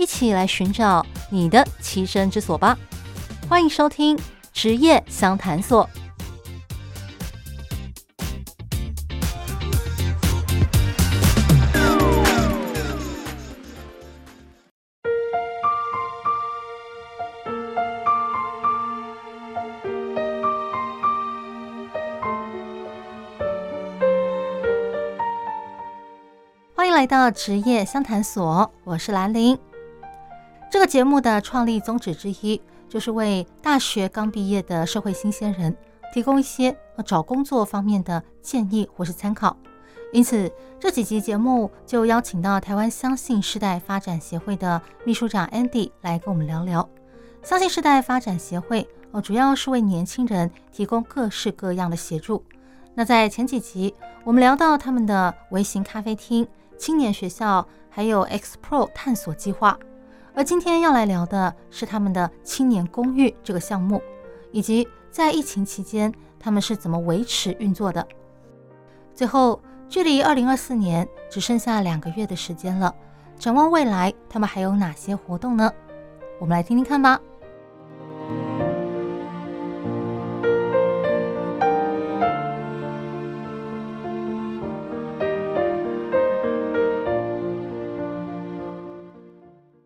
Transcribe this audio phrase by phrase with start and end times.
[0.00, 2.74] 一起来寻找你的栖身之所吧！
[3.50, 4.18] 欢迎收听
[4.50, 5.86] 职业相谈所。
[26.74, 29.58] 欢迎来到职业相谈所，我是兰玲。
[30.70, 35.76] 这个节目的创立宗旨之一，就是为大学刚毕业的社会新鲜人
[36.14, 39.56] 提供一些找工作方面的建议或是参考。
[40.12, 46.88] 因此，这几集节目就邀请到台湾相信世代发展协会的秘书长 Andy 来跟我们聊聊。
[47.42, 52.44] 相信世代发展协会哦，主要是为年轻人提供各式各样的协助。
[52.94, 56.46] 那在前几集，我们聊到他们的微型咖啡厅。
[56.78, 59.78] 青年学校还有 X Pro 探索计划，
[60.34, 64.00] 而今天要来聊的是他们的青年公寓这个项目，
[64.52, 68.06] 以及在疫情期间他们是怎么维持运作的。
[69.14, 72.94] 最后，距离二零二四年只剩下两个月的时间了，
[73.38, 75.70] 展望未来，他们还有哪些活动呢？
[76.38, 77.20] 我们来听听看吧。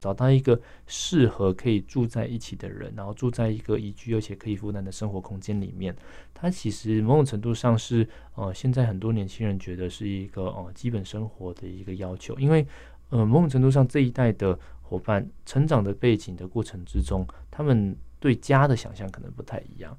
[0.04, 5.96] 找到一个适合可以住在一起的人，然后住在一个宜居而且可以负担的生活空间里面，
[6.34, 12.66] 它其实某种程度上是呃，现在很多年轻人觉得是一个呃基本生活的一个要求，因为
[13.08, 19.96] 呃某种程度上这一代的伙伴成长的背景的过程之中，他们对家的想象可能不太一样。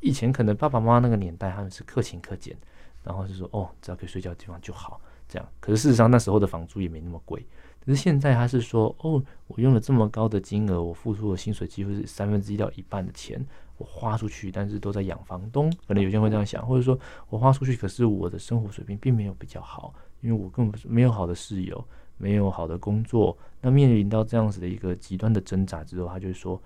[0.00, 2.56] 以前可能爸爸妈妈那个年代他们是克勤克俭，
[3.04, 5.48] 然后就说哦，只要可以睡觉的地方就好这样。
[5.60, 7.46] 可是事实上那时候的房租也没那么贵。
[7.84, 13.44] 可是现在他是说，哦，我用了这么高的金额，我付出的薪水几乎是三分之一到一半的钱，
[13.76, 15.70] 我花出去，但是都在养房东。
[15.86, 19.92] 可能有些人会这样想，或者说我花出去，可是我的生活水平并没有比较好，
[20.22, 21.86] 因为我根本没有好的室友，
[22.16, 23.36] 没有好的工作。
[23.60, 26.58] 那面临到这样子的一个极端的挣扎之后，他就说，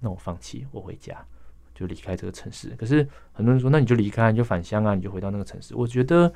[0.00, 1.22] 那我放弃，我回家，
[1.74, 2.70] 就离开这个城市。
[2.78, 5.76] 可是很多人说，那你就离开，你就返乡啊，你就回到那个城市。
[5.76, 6.32] 我觉得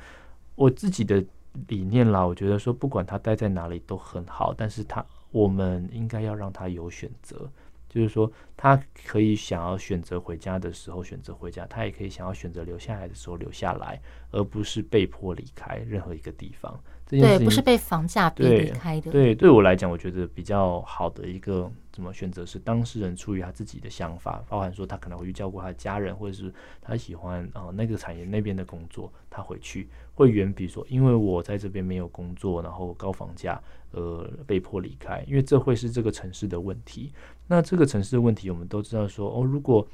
[0.53, 1.25] 我自己的。
[1.67, 7.49] 理念啦，我觉得说不管他待在哪里都很好，但是他我们应该要让他有选择，
[7.89, 14.01] 就是说他可以想要选择回家的时候选择回家，他也可以想要选择留下来的时候留下来，
[14.31, 16.79] 而不是被迫离开任何一个地方。
[17.19, 19.11] 对，不是被房价逼离开的。
[19.11, 33.61] 对，对我来讲，我觉得比较好的一个怎么选择是当事人出于他自己的想法，包含说他可能会去照顾他的家人，或者是他喜欢啊、呃、那个产业那边的工作，他回去会远比说因为我在这边没有工作，然后高房价
[33.91, 37.11] 呃被迫离开，因为这会是这个城市的问题。
[37.47, 39.85] 那这个城市的问题，我们都知道说哦，如果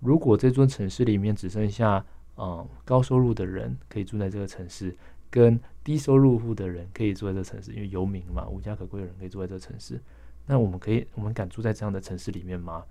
[0.00, 2.04] 如果这座城市里面只剩下
[2.36, 4.94] 嗯、呃、高收入的人可以住在这个城市。
[5.36, 10.00] 跟低收入户的人可以住在这城市，因为游民嘛，无家可归的人可以住在这城市。
[10.46, 12.82] 那我们可以，我们敢住在这样的城市里面吗？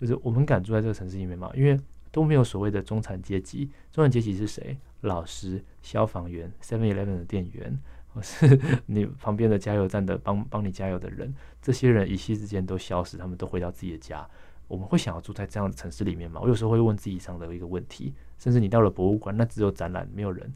[0.00, 1.50] 就是我们敢住在这个城市里面吗？
[1.56, 1.76] 因为
[2.12, 3.68] 都没有所谓的中产阶级。
[3.90, 4.78] 中产阶级是谁？
[5.00, 7.76] 老师、消防员、Seven Eleven 的店员，
[8.14, 8.56] 或是
[8.86, 11.34] 你旁边的加油站的帮帮你加油的人。
[11.60, 14.24] 这些人一夕之间都消失，他们都回到自己的家。
[14.68, 16.40] 我们会想要住在这样的城市里面吗？
[16.40, 18.14] 我有时候会问自己这样的一个问题。
[18.38, 20.52] 甚至你到了博物馆，那只有展览，没有人。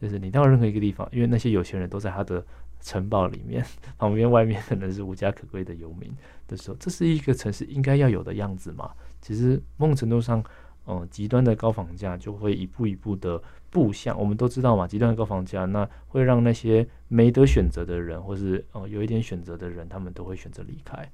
[0.00, 2.44] 就是你到任何一个地方，因为那些有钱人都在他的
[2.80, 3.64] 城堡里面，
[3.98, 6.12] 旁边外面可能是无家可归的游民
[6.46, 8.90] 的时候，这是一个城市应该要有的样子嘛？
[9.20, 10.42] 其实某种程度上，
[10.86, 14.18] 嗯，极端的高房价就会一步一步的步向。
[14.18, 21.10] 我们都知道嘛，极端的高房价那会让那些没得选择的人，或是嗯有一点选择的人，他们都会选择离开。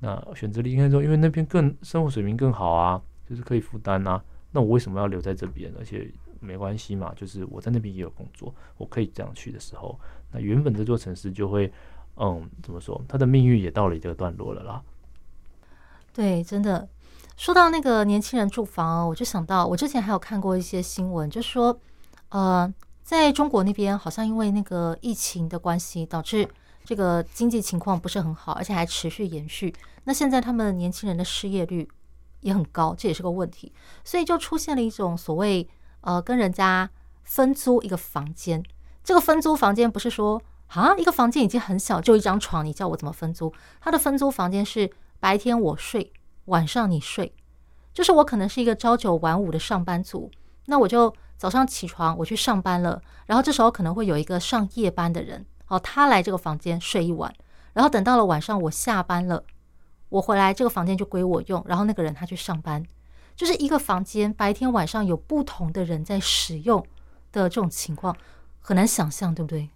[0.00, 4.22] 那选择离开之后，因为那边更生活水平更好啊，就是可以负担啊，
[4.52, 5.72] 那我为什么要留在这边？
[5.76, 6.08] 而且
[6.40, 9.98] 没关系嘛，就是我在那边也有工作，我可以这样去的时候，
[10.32, 11.72] 那原本这座城市就会，
[12.16, 14.82] 嗯，怎么说，它的命运也到了一个段落了啦。
[16.12, 16.88] 对，真的
[17.36, 21.78] 说到那个年轻人住房，我就想到我之前还有看过一些新闻，就说，
[22.30, 26.48] 呃，在中国那边好像因为那个疫情的关系，导致
[26.84, 29.72] 这个经济情况不是很好，而且还持续延续。
[30.04, 31.88] 那现在他们年轻人的失业率
[32.40, 33.72] 也很高，这也是个问题。
[34.02, 35.68] 所以就出现了一种所谓
[36.00, 36.90] 呃，跟人家
[37.24, 38.62] 分租一个房间。
[39.02, 43.52] 这个分租房间不是说啊，一个房间已经很小，就一张床，你叫我怎么分租？
[43.80, 46.12] 他的分租房间是白天我睡，
[46.46, 47.34] 晚上你睡。
[47.94, 50.30] 就是我可能是一个朝九晚五的上班族，
[50.66, 57.34] 那我就早上起床我去上班了，然后这时候可能会有一个上夜班的人，哦，他来这个房间睡一晚，
[57.72, 59.42] 然后等到了晚上我下班了，
[60.10, 62.84] 我回来这个房间就归我用，然后那个人他去上班，
[63.38, 66.84] 就是一个房间白天晚上有不同的人在使用
[67.30, 68.16] 的这种情况，
[68.58, 69.70] 很难想象，对不对？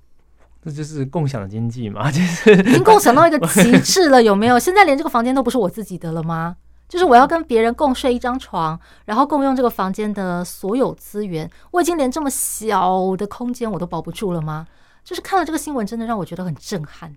[0.65, 4.59] 这就是共享经济嘛， 就是已经共享到一个极致了，有没有？
[4.59, 6.57] 现在连这个房间都不是我自己的了吗？
[6.89, 14.67] 就是我要跟别人共睡一张床，然后共用这个房间的所有资源，我已经连这么小的空间我都保不住了吗？
[15.05, 17.17] 就是看了这个新闻，真的让我觉得很震撼。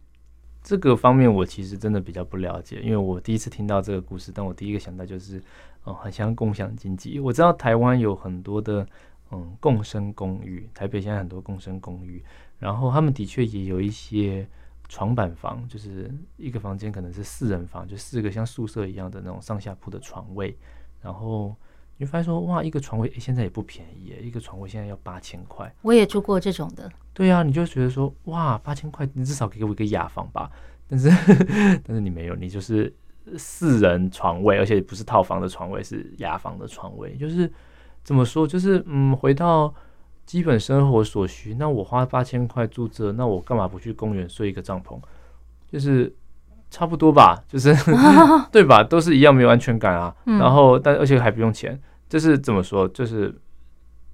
[0.64, 5.40] 这个方面我其实真的比较不了解，因为我第一次听到这个故事，但我第一个想到就是，
[5.86, 7.20] 嗯，很像共享经济。
[7.20, 8.88] 我知道台湾有很多的
[9.32, 12.24] 嗯共生公寓，台北现在很多共生公寓，
[12.60, 14.48] 然后他们的确也有一些。
[14.88, 20.56] 床板房就是一个房间，可能是四人房，就四个像宿舍一样的那种上下铺的床位。
[21.02, 21.56] 然后
[21.98, 25.74] 你发现说，哇，一个床位，欸，现在也不便宜耶，一个床位现在要八千块。
[25.82, 26.88] 我也住过这种的。
[27.16, 30.52] 对啊，你就觉得说，哇，八千块，你至少给我一个雅房吧。
[30.88, 31.10] 但是，
[31.84, 32.94] 但是你没有，你就是
[33.38, 37.16] 四人床位，而且不是套房的床位，是雅房的床位。
[37.16, 37.52] 就是
[38.04, 39.74] 怎么说，就是嗯，回到。
[40.26, 45.00] 基本生活所需，那我花八千块住这，那我干嘛不去公园睡一个帐篷？
[45.72, 46.12] 就是
[46.72, 47.72] 差不多吧，就是
[48.52, 48.84] 对吧？
[48.84, 50.16] 都是一样没有安全感啊。
[50.26, 51.80] 嗯、然后，但而且还不用钱，
[52.10, 52.88] 这是怎么说？
[52.88, 53.40] 就是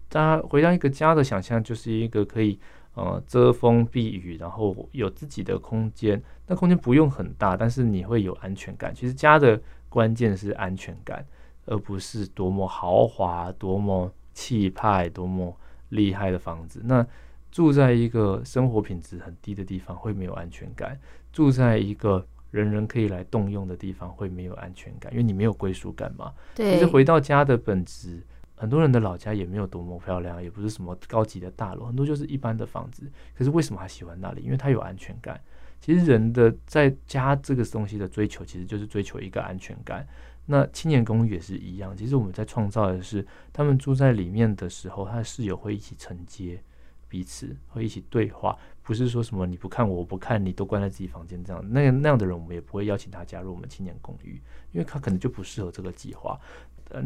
[0.09, 2.59] 大家回到一个家的想象，就是一个可以
[2.93, 6.21] 呃遮风避雨，然后有自己的空间。
[6.47, 8.93] 那空间不用很大，但是你会有安全感。
[8.93, 11.25] 其实家的关键是安全感，
[11.65, 15.55] 而不是多么豪华、多么气派、多么。
[15.91, 17.05] 厉害的房子，那
[17.51, 20.95] 住在一个生活品质很低的地方会没有安全感；
[21.33, 26.31] 住在一个人人可以来动用的地方会没有安全感，因为你没有归属感嘛。
[26.55, 26.75] 对。
[26.75, 28.25] 其实回到家的本质，
[28.61, 33.11] 很多人的老家也没有多么漂亮，也不是什么高级的大楼，很多就是一般的房子。
[33.35, 34.43] 可是为什么他喜欢那里？
[34.43, 35.41] 因为他有安全感。
[35.79, 40.07] 其实人的在家这个东西的追求，其实就是追求一个安全感。
[40.45, 46.63] 那青年公寓也是一样，其实我们在创造的是，他们住在里面的时候，他的室友会一起承接
[47.07, 51.67] 彼此，会一起对话，不是说什么你不看我，我不看你，都关在自己房间这样。
[51.67, 54.39] 那那样的人，我们也不会邀请他加入我们青年公寓，
[54.71, 56.39] 因为他可能就不适合这个计划。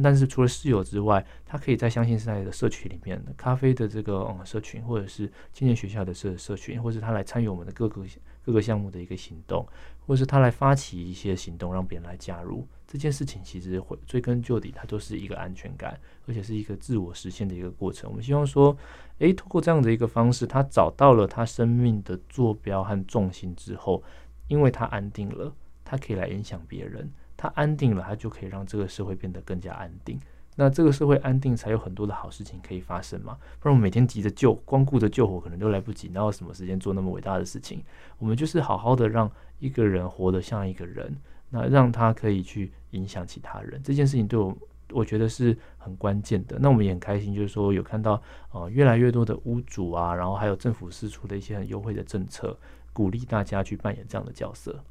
[0.02, 8.02] 但是除了室友之外，他可以在相信时代的社群里面，咖啡的这个嗯社群，或者是青年学校的社社群，或者是他来参与我们的各个
[8.44, 9.66] 各个项目的一个行动，
[10.06, 13.42] 或者是他来发起一些行动，让别人来加入这件事情。
[13.44, 18.10] 其实会追根究底，它都是一个安全感，而且是一个自我实现的一个过程。
[18.10, 18.76] 我们希望说，
[19.20, 24.04] 诶，通过这样的一个方式，他找到了他生命的坐标和重心之后，
[24.48, 25.54] 因为他安定了，
[25.84, 27.12] 他可以来影响别人。
[27.38, 30.20] 他安定了，他就可以让这个社会变得更加安定。
[30.58, 33.38] 那这个社会安定，才有很多的好事情可以发生嘛。
[33.60, 36.08] 不然我们每天急着救，光顾着救火，可能都来不及。
[36.08, 37.84] 哪有什么时间做那么伟大的事情？
[38.18, 41.14] 我们就是好好的让一个人活得像一个人，
[41.50, 43.82] 那让他可以去影响其他人。
[43.84, 44.58] 这件事情对我，
[44.94, 46.58] 我觉得是很关键的。
[46.58, 52.58] 那我们也很开心，就是说有看到呃越来越多的屋主啊，然后还有政府释出的一些很优惠的政策，
[52.94, 54.82] 鼓励大家去扮演这样的角色。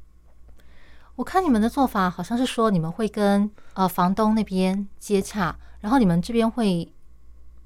[1.15, 6.91] 我看你们的做法好像是说，你们会跟呃房东那边接洽，然后你们这边会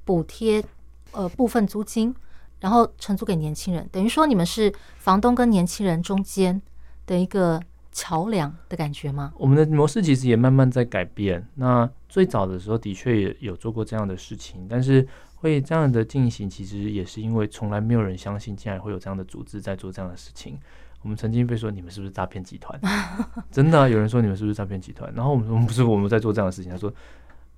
[0.06, 0.64] 补贴
[1.12, 2.14] 呃部分租金，
[2.60, 6.62] 然后承租给年轻人，等于说你们是房东跟年轻人中间
[7.08, 7.60] 的一个
[7.92, 9.34] 桥梁的感觉吗？
[9.36, 11.48] 我们的模式其实也慢慢在改变。
[11.56, 20.60] 那最早的时候的确也有做过这样的事情，但是会这样的进行，其实也是因为从来没有人相信，竟然会有这样的组织在做这样的事情。
[21.02, 22.80] 我们曾经被说，你们是不是诈骗集团？
[23.50, 25.14] 真的，有人说你们是不是诈骗集团？
[25.14, 26.72] 然后我们我们不是，我们在做这样的事情。
[26.72, 26.94] 他说，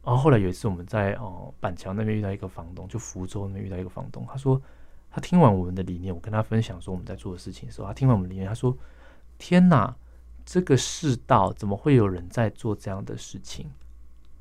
[0.03, 4.61] 然后后来有一次我们在哦板桥那边遇到一个房东，就福州那边遇到一个房东，他说
[5.09, 8.77] 他听完我们的理念，我跟他分享说我们在做的事情的时候，他听完我们的理念，他说
[9.37, 9.95] 天哪，
[10.45, 13.69] 这个世道怎么会有人在做这样的事情？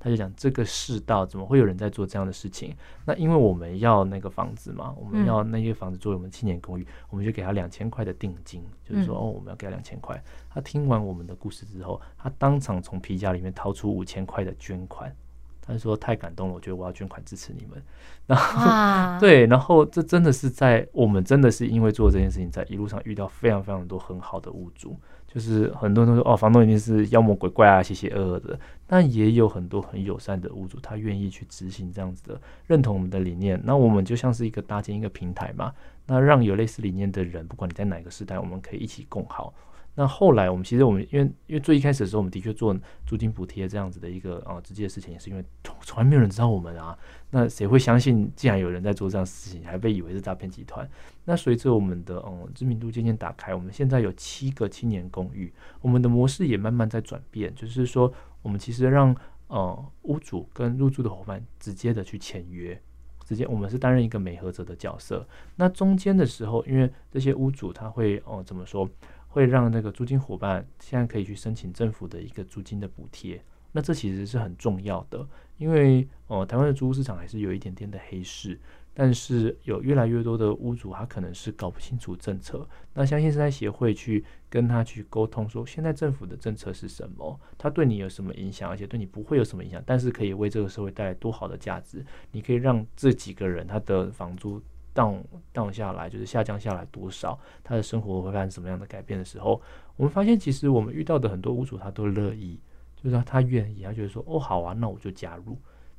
[0.00, 2.74] 他就讲这个世道怎么会有人在做这样的事情？
[3.04, 10.20] 那因为我们要那个房子嘛，我们要那些房子作为我们青年公寓，我们就给他两千块的定金，就是说哦，我们要给他两千块。
[10.48, 15.14] 他听完我们的故事之后，他当场从皮夹里面掏出五千块的捐款。
[15.62, 17.80] 他就说太感动了，我觉得我要捐款支持你们。
[18.26, 24.98] 然后 对，然后这真的是在我们真的是因为做这件事情，在一路上遇到非常非常多很好的屋主。
[25.28, 28.58] 就是很多人都说哦，房东一定是妖魔鬼怪啊，邪邪恶恶的。
[28.92, 33.60] 但也有很多很友善的屋主，他愿意去执行这样子的，认同我们的理念。
[33.62, 35.72] 那我们就像是一个搭建一个平台嘛，
[36.06, 39.54] 那让有类似理念的人，不管你在哪个时代，我们可以一起共好。
[39.94, 42.74] 那后来我们其实我们因为因为最一开始的时候，我们的确做
[43.06, 45.44] 租金补贴这样子的一个啊直接的事情，也是因为
[45.82, 46.96] 从来没有人知道我们啊。
[47.30, 50.88] 那谁会相信，既然有人在做这样事情，还被以为是诈骗集团？
[51.24, 58.10] 那随着我们的嗯知名度渐渐打开，我们现在有七个青年公寓，我们的模式也慢慢在转变，就是说
[58.42, 59.14] 我们其实让
[59.48, 62.80] 呃屋主跟入住的伙伴直接的去签约，
[63.24, 65.26] 直接我们是担任一个美合者的角色。
[65.56, 68.88] 那中间的时候，因为这些屋主他会哦、呃、怎么说？
[69.32, 75.24] 会让那个租金伙伴现在可以去申请政府的一个租金的补贴，那这其实是很重要的，
[75.60, 78.58] 因为呃台湾的租屋市场还是有一点点的黑市，
[78.94, 92.02] 但是有越来越多的屋主他可能是搞不清楚政策，那相信是在协会去跟他去沟通，说现在政府的政策是什么，他对你有什么影响，而且对你不会有什么影响，但是可以为这个社会带来多好的价值，
[92.32, 94.60] 你可以让这几个人他的房租。
[94.92, 95.22] down
[95.54, 99.62] down 下来就是下降下来多少，他的生活会发生什么样的改变的时候，
[99.96, 102.58] 我们发现其实我们遇到的很多屋主他都乐意，
[103.02, 105.56] 就是他他愿意，他觉得说哦好啊，那我就加入。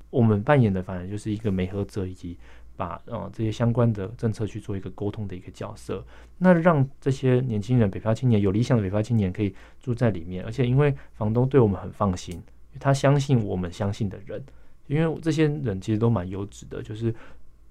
[0.09, 2.37] 我们扮演的反正就是一个媒合者，以及
[2.75, 6.05] 把呃这些相关的政策去做一个沟通的一个角色，
[6.37, 12.41] 那让这些年轻人北漂青年有理想的北漂青年可以住在里面，而且因为房东对我们很放心，
[12.79, 14.43] 他相信我们相信的人，
[14.87, 17.13] 因为这些人其实都蛮优质的，就是。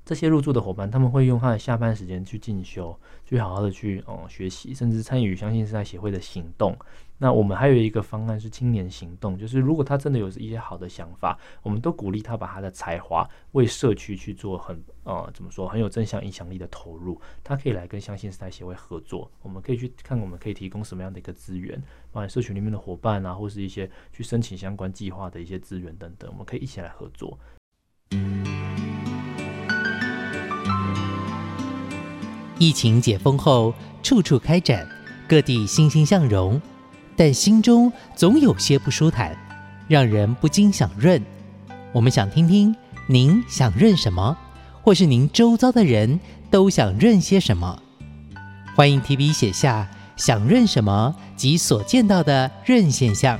[0.03, 6.75] 这些入住的伙伴，他们会用他的下班时间去进修，去好好的去嗯学习，甚至参与相信是在协会的行动。
[7.23, 17.21] 那我们还有一个方案是青年行动，就是如果他真的有一些好的想法，我们都鼓励他把他的才华为社区去做很呃怎么说很有正向影响力的投入。
[17.45, 21.79] 他可以来跟相信时代协会合作，我们可以去看我们可以提供什么样的一个资源，
[22.11, 27.39] 包括社群里面的伙伴啊，或是一些去申请相关计划的一些资源等等，我们可以一起来合作。
[32.59, 34.89] 疫情解封后，处处开展，
[35.29, 36.61] 各地欣欣向荣，
[37.21, 39.37] 但心中总有些不舒坦，
[39.87, 41.23] 让人不禁想润。
[41.93, 42.75] 我们想听听
[43.07, 44.35] 您想润什么，
[44.81, 46.19] 或是您周遭的人
[46.51, 47.79] 都想润些什么？
[48.75, 49.87] 欢迎提笔写下
[50.17, 53.39] 想润什么及所见到的润现象，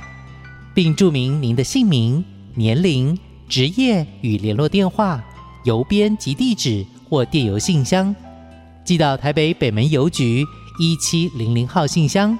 [0.75, 2.23] 并注明您的姓名、
[2.53, 3.17] 年龄、
[3.49, 5.19] 职业与联络电话、
[5.63, 8.15] 邮编及地址或电邮信箱。
[8.85, 10.45] 寄到台北北门邮局
[10.79, 12.37] 一七零零号信箱，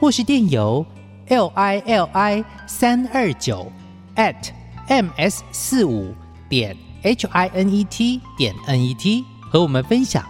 [0.00, 0.84] 或是电邮
[1.28, 3.70] l i l i 三二九
[4.16, 4.50] at
[4.88, 6.14] m s 四五
[6.48, 10.24] 点 h i n e t 点 n e t 和我们分享，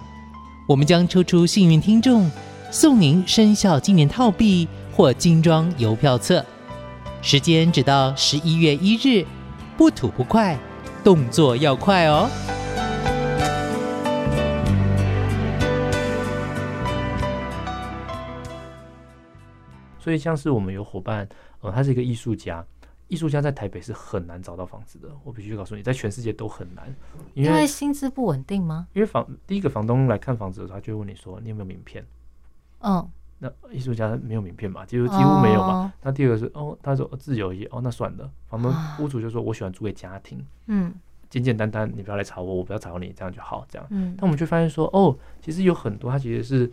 [0.68, 2.30] 我们将抽出幸运听众，
[2.70, 6.44] 送您生肖纪念套币或精装邮票册。
[7.20, 9.26] 时间只到十一月一日，
[9.76, 10.58] 不吐不快，
[11.02, 12.28] 动作要快哦。
[20.08, 21.28] 所以像是我们有伙伴，
[21.60, 22.64] 呃，他是一个艺术家，
[23.08, 25.08] 艺术家在台北是很难找到房子的。
[25.22, 26.86] 我必须告诉你，在全世界都很难，
[27.34, 28.88] 因为，薪资不稳定吗？
[28.94, 32.02] 因为房第一个房东来看房子的时候，他就会问你说你有没有名片？
[32.80, 33.06] 嗯，
[33.38, 35.74] 那艺术家没有名片嘛，几乎几乎没有嘛。
[35.74, 38.30] 哦、那第二个是哦，他说自由业，哦，那算了。
[38.46, 40.90] 房东屋主就说我喜欢租给家庭，嗯，
[41.28, 43.86] 简简单单，你不要来吵我，我不要吵你，这样就好，这样。
[43.90, 46.72] 嗯，但我们却发现说，哦，其实有很多他其实是。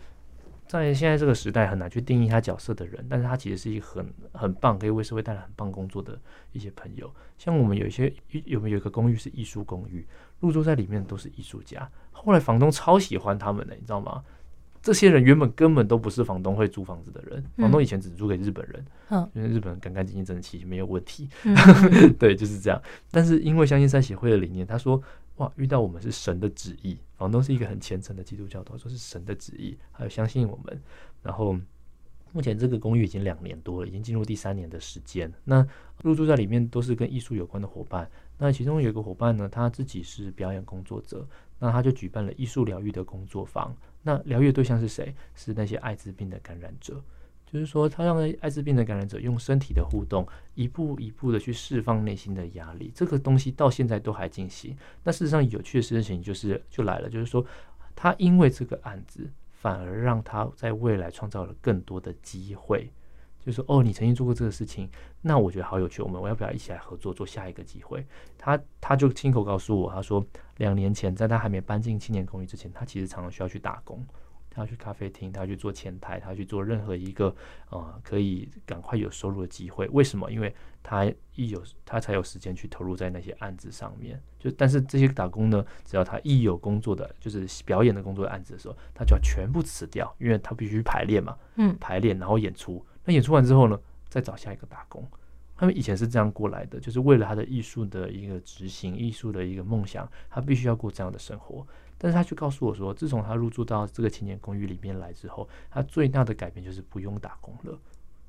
[0.68, 6.18] 在现在这个时代，很难去定义他角色的人，但是他其实是一个很很棒，可以为社会带来很棒工作的
[6.52, 7.10] 一些朋友。
[7.38, 8.12] 像我们有一些
[8.44, 10.06] 有没有一个公寓是艺术公寓，
[10.40, 11.88] 入住在里面都是艺术家。
[12.10, 14.22] 后来房东超喜欢他们的，你知道吗？
[14.82, 21.28] 这些人原本根本都不是房东会租房子的人，房东以前只租给日本人，嗯，因为日本人干干净净、整齐，没有问题。
[21.44, 21.54] 嗯、
[22.18, 22.80] 对，就是这样。
[23.10, 25.02] 但是因为相信时代协会的理念，他说。
[25.36, 25.52] 哇！
[25.56, 30.82] 遇到我们是神的旨意，房东是一个很虔诚的基督教徒，说是神的旨意，还有相信我们。
[31.22, 31.58] 然后
[32.32, 35.32] 目前这个公寓已经两年多了，已经进入第三年的时间。
[35.44, 35.66] 那
[36.02, 38.10] 入住在里面都是跟艺术有关的伙伴。
[38.38, 41.26] 那其中有一个伙伴呢，他自己是表演工作者，
[41.58, 43.74] 那他就举办了艺术疗愈的工作坊。
[44.02, 45.14] 那疗愈的对象是谁？
[45.34, 47.02] 是那些艾滋病的感染者。
[47.56, 52.92] 就是说，他让艾滋病的感染者用身体的互动，一步一步的去释放内心的压力。
[52.94, 54.76] 这个东西到现在都还进行。
[55.02, 57.44] 那事实上，有趣的事情就是就来了，就是说，
[57.94, 62.90] 他因为这个案子，反而让他在未来创造了更多的机会。
[63.44, 64.90] 就说哦，你曾经做过这个事情，
[65.22, 68.04] 那我觉得好有趣，我们我要不要一起来合作做下一个机会？
[68.36, 70.22] 他他就亲口告诉我，他说
[70.56, 74.04] 两年前在他还没搬进青年公寓之前，他其实常常需要去打工。
[74.56, 77.34] 他要去咖啡厅，他要去做前台，他要去做任何一个
[77.68, 79.86] 呃可以赶快有收入的机会。
[79.88, 80.32] 为什么？
[80.32, 84.18] 因为他一有他才有时间去投入在那些案子上面。
[84.38, 92.82] 就但是这些打工呢，只要他一有工作的，就是表演的工作的案子的时候，他就要全部辞掉，因为他必须排练嘛，嗯，排练然后演出。
[93.04, 95.06] 那演出完之后呢，再找下一个打工。
[95.58, 101.66] 他们以前是这样过来的，就是为了他的艺术的一个执行，艺术的一个梦想，他必须要过这样的生活。
[101.98, 107.78] 但是他却告诉我说，自从他入住到这个青年公寓里面来之后，他最大的改变就是不用打工了。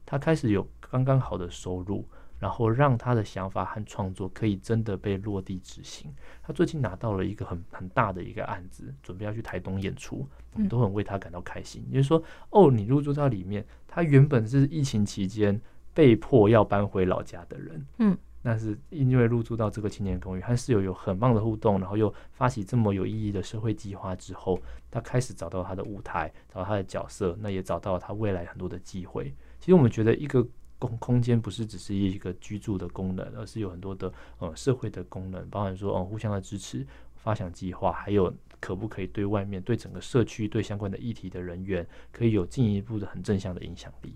[0.06, 2.06] 他开始有刚刚好的收入，
[2.40, 6.14] 然后让他的想法和创作可以真的被落地执行。
[6.42, 11.86] 他最近拿到了一个很很大的一个案子，准备要去台东演出，我们都很为他感到开心。
[11.90, 15.60] 也就是说，哦，你入住到里面，他原本是疫情期间
[15.94, 18.18] 被迫要搬回老家的人，嗯。
[18.48, 24.58] 但是因为入住到这个青年公寓，和室友有很棒的互动，然后又发起这么有意义的社会计划之后，
[24.90, 29.36] 他开始找到他的舞台，找到他的角色，那也找到了他未来很多的机会。
[29.60, 30.42] 其实我们觉得一个
[30.80, 36.88] 空空间不是只是一个居住的功能，而是有很多的呃社会的功能，包含说哦、呃、互相的支持、
[37.18, 44.16] 发想计划，还有可不可以对外面、对整个社区、对相关的议题的人员，可以有进一步的很正向的影响力。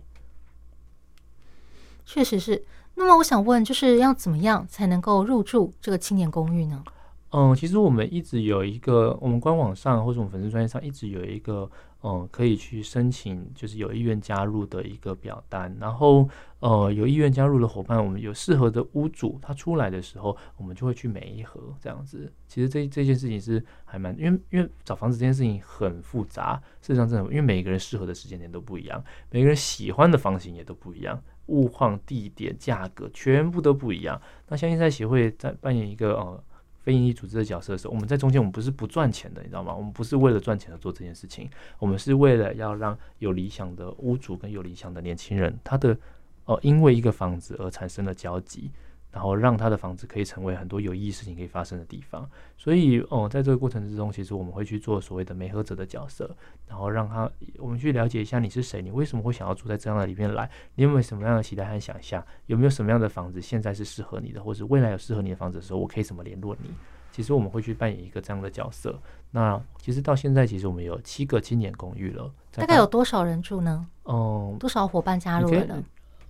[2.06, 2.64] 确实是。
[3.02, 6.84] 那么我想问，就是要怎么样才能够入住这个青年公寓呢？
[7.32, 11.68] 嗯，其实我们一直有一个，我们官网上或者我们粉丝专页上一直有一个，
[12.04, 15.76] 嗯，可以去申请，就是有意愿加入的一个表单。
[15.80, 16.30] 然后，
[16.60, 22.32] 呃，有意愿加入的伙伴，我们有适合的屋主，他出来的时候，我们就会去每一盒这样子。
[22.48, 31.20] 其实这这件事情是还蛮，因为因为找房子这件事情很复杂，事实上真的，因为每个人适合的时间点都不一样，每个人喜欢的房型也都不一样。
[31.52, 34.20] 物况、地点、价格，全部都不一样。
[34.48, 36.44] 那相信在协会在扮演一个呃
[36.80, 39.76] 非营利组织的角色的时候，我们在中间，我们不是不赚钱的，你知道吗？
[39.76, 45.98] 我们不是为了赚钱而做这件事情，我们是为了要让有理想的屋主跟有理想的年轻人，他的
[46.46, 48.72] 呃因为一个房子而产生了交集。
[49.12, 56.34] 然后让他的房子可以成为很多有意义事情可以发生的地方，所以哦，在这个过程之中，其实我们会去做所谓的媒合者的角色，
[56.68, 66.70] 然后让他我们去了解一下你是谁，你为什么会想要住在这样的里面来，你有没有什么样的期待和想象，有没有什么样的房子现在是适合你的，或者未来有适合你的房子的时候，我可以怎么联络你？
[67.12, 68.98] 其实我们会去扮演一个这样的角色。
[69.32, 73.86] 那其实到现在，其实我们有七个青年公寓了，大概有多少人住呢？
[74.06, 75.84] 嗯，多少伙伴加入了呢？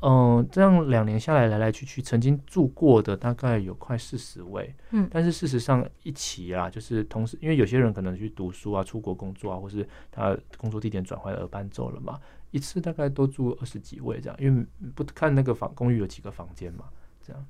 [0.03, 4.73] 嗯，这样两年下来，来来去去，曾经住过的大概有快四十位。
[4.89, 16.85] 嗯，但是事实上一起啊，就是同时，因为有些人可能去读书啊、出国工作啊，或是他工作地点转换而搬走了嘛，一次大概都住二十几位这样，因为不看那个房公寓有几个房间嘛，
[17.23, 17.45] 这样。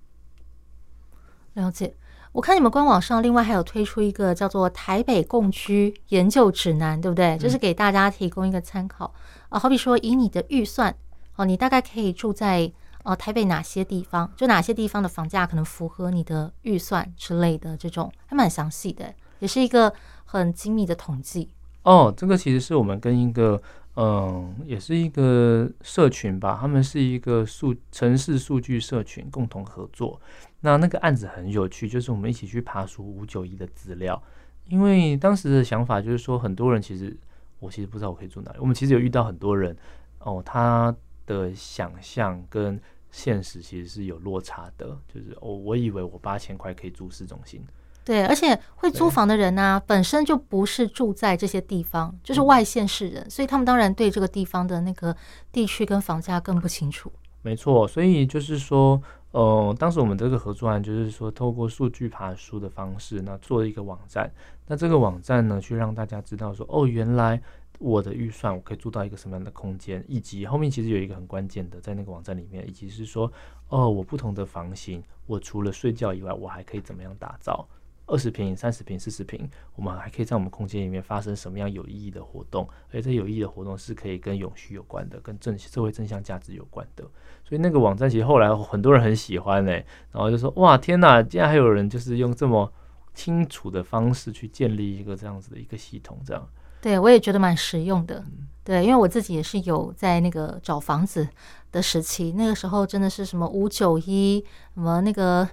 [1.54, 1.96] 了解，
[2.34, 7.38] 我看你们官网上另外还有推出一个叫做《台北共居研究指南》，对不对？
[7.38, 9.14] 嗯，就是给大家提供一个参考
[9.48, 10.94] 啊，好比说以你的预算。
[11.42, 14.32] 哦，你大概可以住在呃台北哪些地方？
[14.36, 19.92] 就哪些地方的房价可能符合你的预算之类的，这种还蛮详细的，也是一个
[20.26, 21.50] 很精密的统计。
[21.82, 23.60] 哦，这个其实是我们跟一个
[23.96, 30.22] 嗯，也是一个社群吧，他们是一个数城市数据社群共同合作。
[30.60, 34.22] 那那个案子很有趣，就是我们一起去爬梳五九一的资料，
[34.68, 37.18] 因为当时的想法就是说，很多人其实
[37.58, 38.60] 我其实不知道我可以住哪里。
[38.60, 39.76] 我们其实有遇到很多人
[40.20, 40.96] 哦，他。
[41.32, 47.62] 的想象跟现实其实是有落差的，就是我、哦、我以为我八千块可以住市中心，
[48.04, 55.16] 对，而且会租房的人呢、啊，本身就不是住在这些地方，就是外县市人，嗯、所以他们当然对这个地方的那个
[55.52, 57.12] 地区跟房价更不清楚。
[57.42, 64.32] 没错，所以就是说，呃，当时我们这个合作案就是说，透过数据爬书的方式，那做一个网站，
[64.68, 67.42] 那这个网站呢，去让大家知道说，哦，原来。
[67.82, 73.32] 我的预算，我可以住到一个什么样的空间，以及后面其实有一个很关键的，在那个网站里面，以及是说，
[73.70, 77.68] 哦，我不同的房型，我除了睡觉以外，我还可以怎么样打造？
[78.08, 82.68] 二十平、三十平、四十平，我们还可以在我们空间里面发生什么样有意义的活动？
[82.90, 87.04] 而且这有意义的活动是可以跟永续有关的，跟正社会正向价值有关的。
[87.46, 89.72] 所以那个网站其实后来很多人很喜欢呢、
[90.12, 92.72] 然后就说，哇，天哪，竟然还有人就是用这么
[93.14, 96.48] 清楚的方式去建立一个这样子的一个系统，这样。
[96.82, 98.24] 对，我也觉得蛮实用的。
[98.64, 101.28] 对，因为我自己也是有在那个找房子
[101.72, 105.48] 的时期，那个时候真的是什么五九一，什么那个，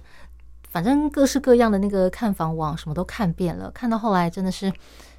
[0.69, 3.71] 反正各式各样的那个看房网，什么都看遍了。
[3.71, 4.71] 看到后来真的是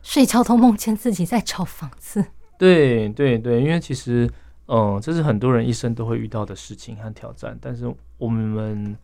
[0.03, 2.25] 睡觉都梦见自己在找房子。
[2.57, 4.31] 对对对，因为其实，
[4.67, 7.59] 嗯，这是很多人一生都会遇到的事情和挑战。
[7.61, 8.97] 但是我们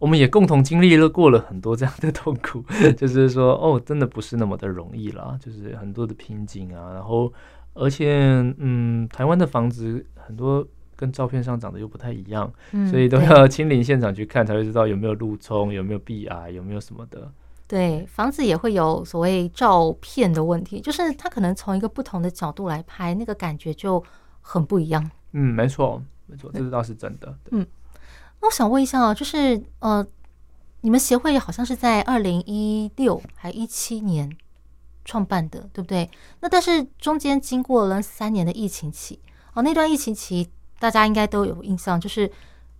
[0.00, 2.64] 我们也共同经历了过了很多这样的痛苦，
[2.96, 6.94] 就是说，哦，真的不是那么的容易啦，就是很多的瓶颈啊。
[6.94, 7.32] 然后，
[7.74, 17.30] 而且，嗯，台湾的房子很多跟照片上长得又不太一样，嗯、所以都要亲临现场去看，才会知道有没有路冲，有没有壁癌，有没有什么的。
[17.68, 24.02] 对，房子也会有所谓照片的问题，就是它可能从一个不同的角度来拍，那个感觉就
[24.40, 25.08] 很不一样。
[25.32, 27.32] 嗯，没错，没错，这倒是真的。
[27.52, 27.64] 嗯，
[28.40, 30.06] 那我想问一下啊，就是呃，
[30.80, 34.30] 你们协会好像是在二零一六还一七年
[35.04, 36.10] 创办的，对不对？
[36.40, 39.20] 那但是中间经过了三年的疫情期，
[39.54, 40.48] 哦，那段疫情期
[40.78, 42.30] 大家应该都有印象，就是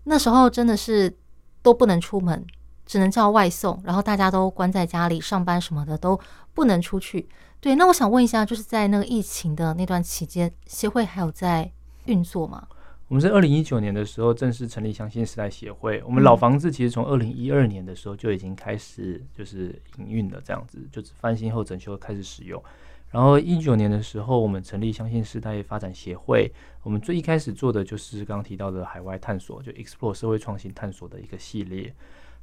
[0.05, 1.17] 那时候真的是
[1.63, 2.47] 都不能出门。
[2.87, 6.19] 只能叫外送，然后大家都关在家里上班什么的都
[6.53, 7.29] 不能出去。
[7.61, 11.71] 对，那我想问一下，就是在那个疫情的那段期间，协会还有在
[12.07, 12.67] 运作吗？
[13.11, 16.01] 我们是二零一九年的时候正式成立相信时代协会。
[16.07, 22.63] 我们老房子其实从二零一二年的时候就已经开始就是营运了，这样子就是翻新后整修开始使用。
[23.11, 26.53] 然后一九年的时候，我们成立相信时代发展协会。
[26.85, 31.93] 我们最一开始做的就是刚刚提到的海外探索，就 Explore 社会创新探索的一个系列。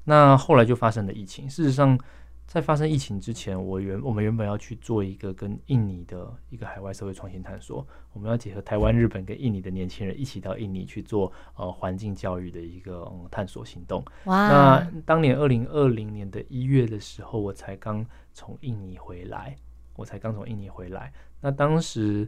[0.04, 1.50] 那后来就发生了疫情。
[1.50, 1.98] 事实上，
[2.48, 14.02] 在发生疫情之前，我原我们原本要去做一个跟印尼的一个海外社会创新探索，我们要结合台湾、日本跟印尼的年轻人一起到印尼去做呃环境教育的一个、嗯、探索行动。
[14.24, 14.48] 哇！
[14.48, 19.54] 那当年二零二零年的一月的时候，我才刚从印尼回来，
[19.98, 21.12] 我才刚从印尼回来。
[21.42, 22.28] 那当时，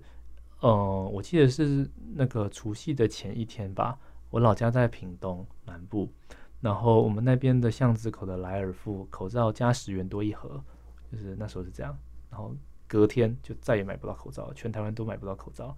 [0.59, 3.97] 呃，我记得是那个除夕的前一天吧，
[4.29, 6.11] 我老家在屏东南部。
[6.61, 10.61] 然后我们那边的巷子口的莱尔富口罩加十元多一盒，
[11.11, 11.97] 就是那时候是这样。
[12.29, 12.53] 然后
[12.87, 15.77] 隔天就再也买不到口罩，全台湾都买不到口罩。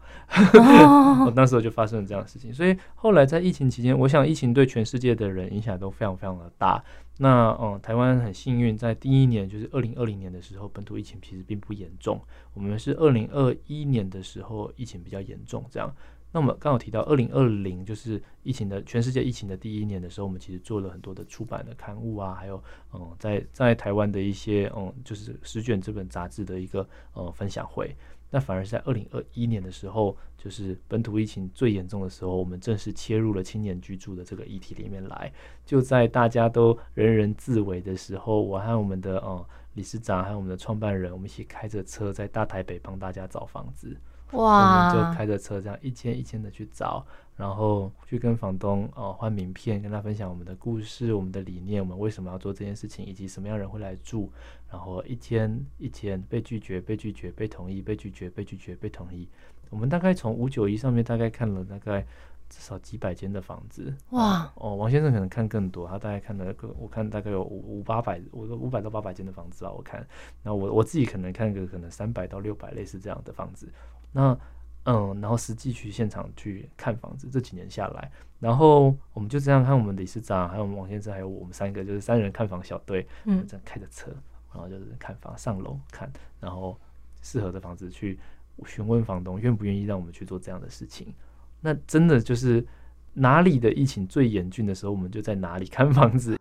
[1.25, 2.53] 我 那时候就发生了这样的事情。
[2.53, 6.83] 所以后来在疫情期间，我想疫情对全世界的人影响都非常非常的大。
[7.17, 12.19] 那嗯，台湾很幸运，在第一年就是二零二零年的时候，本土疫情其实并不严重。
[12.53, 15.93] 我们是二零二一年的时候疫情比较严重，这样。
[16.31, 22.63] 那我们刚好提到二零二零，就是疫情的全世界疫情的第一年的时候，我们其实做了很多的出版的刊物啊，还有
[22.93, 27.95] 嗯，在在台湾的一些嗯，就是十卷这本杂志的一个呃分享会。
[28.33, 35.29] 那反而是在二零二一年的时候，就是本土疫情最严重的时候，我们正式切入了青年居住的这个议题里面来。
[35.65, 43.97] 就在大家都人人自危的时候，我和我们的嗯理事长还有我们的创办人，我们一起开着车在大台北帮大家找房子。
[44.31, 44.89] 哇！
[44.89, 54.31] 我们就开着车这样一间一间的去找，然后去跟房东哦换名片，跟他分享我们的故事、我们的理念、我们为什么要做这件事情，以及什么样人会来住。
[54.71, 59.27] 然后一天一天被拒绝、被拒绝、被同意、被拒绝、被拒绝、被同意。
[59.69, 62.05] 我们大概从五九一上面大概看了大概
[62.51, 63.95] 至少几百间的房子。
[64.09, 64.51] 哇！
[64.55, 70.05] 哦，王先生可能看更多，他大概看了个我看大概有五五八百，我五百到八百间的房子啊，我看。
[70.43, 73.71] 那我我自己可能看个可能三百到六百类似这样的房子。
[74.11, 74.37] 那
[74.83, 84.11] 嗯，然后实际去现场去看房子，这几年下来，然后我们就这样看我们理事长，还有我们王先生，还有我们三个，就是三人看房小队，嗯，这样开着车，
[84.51, 86.75] 然后就是看房，上楼看，然后
[87.21, 88.19] 适合的房子去
[88.65, 91.13] 询问房东愿不愿意让我们去做这样的事情。
[91.61, 92.65] 那真的就是
[93.13, 96.37] 哪里的疫情最严峻的时候，我们就在哪里 看房子。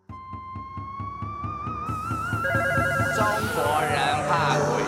[3.15, 4.83] 中国人怕鬼，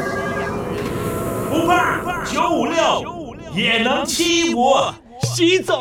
[0.00, 0.76] 西洋人
[1.50, 2.24] 不怕。
[2.24, 2.74] 九五六
[3.54, 5.80] 也能欺我，习总，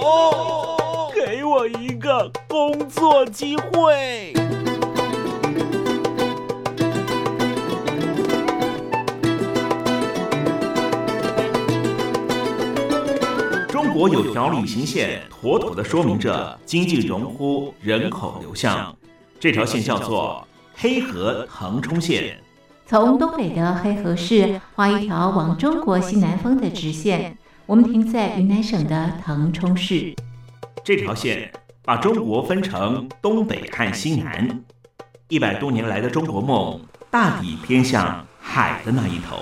[1.13, 4.33] 给我一个工作机会。
[13.95, 18.93] 国有条旅行线，妥妥的说明着经济荣枯人口流向，
[19.39, 22.37] 这条线叫做黑河腾冲线。
[22.85, 30.13] 从东北的黑河市画一条往中国西南方的直线，我们停在云南省的腾冲市。
[30.83, 31.49] 这条线
[31.81, 34.61] 把中国分成东北和西南，
[35.29, 39.37] 一百多年来的中国梦大抵偏向海的那一头。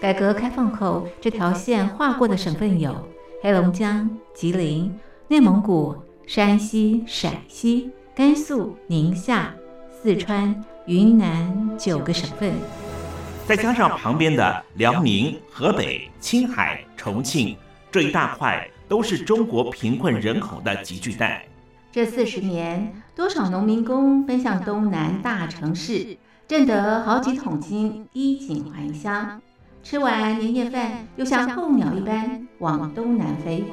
[0.00, 2.94] 改革开放后，这条线划过的省份有
[3.42, 7.90] 黑龙江、吉林、内蒙古、山西、陕西。
[8.14, 9.54] 甘肃、宁夏、
[10.02, 12.52] 四川、云南九个省份，
[13.46, 17.56] 再加上旁边的辽宁、河北、青海、重庆
[17.92, 21.46] 这一大块，都是中国贫困人口的集聚带。
[21.92, 26.16] 这四十年，多少农民工奔向东南大城市，
[26.48, 29.40] 挣得好几桶金，衣锦还乡。
[29.82, 33.64] 吃完年夜饭，又像候鸟一般往东南飞。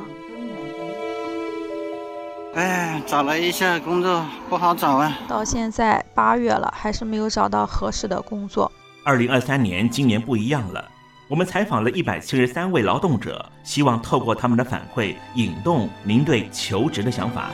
[2.53, 8.71] 哎，找了一下工作不好找啊，到现在八月了，还是没有找到合适的工作。
[9.03, 10.83] 二零二三年，今年不一样了。
[11.27, 17.49] 我们采访了一百七十三位劳动者，希望透过他们的反馈，引动您对求职的想法。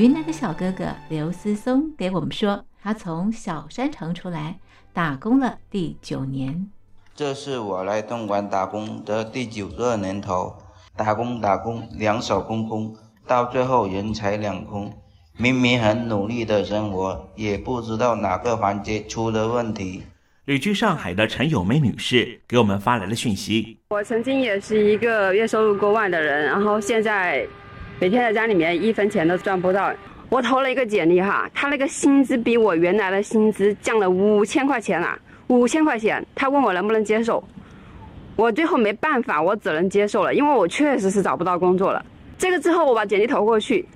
[0.00, 4.58] 云南的小哥哥刘思松给我们说，他从小山城出来
[4.94, 6.70] 打工了第九年。
[7.14, 10.56] 这是我来东莞打工的第九个年头，
[10.96, 14.90] 打工打工，两手空空，到最后人财两空。
[15.36, 20.04] 明明很努力的生活，也不知道哪个环节出了问题。
[20.46, 27.46] 旅居上海的陈友梅女士给我们发来了讯息：我曾经也是一个月收入过万的人，然后现在。
[28.00, 29.92] 每天在家里面一分钱都赚不到，
[30.30, 37.44] 我投了一个简历哈，他那个薪资比我原来的薪资降了五千块钱啊，五千块钱，他问我能不能接受，
[38.36, 42.02] 我最后没办法，我只能接受了，因为我确实是找不到工作了。
[42.38, 43.86] 这个之后我把简历投过去，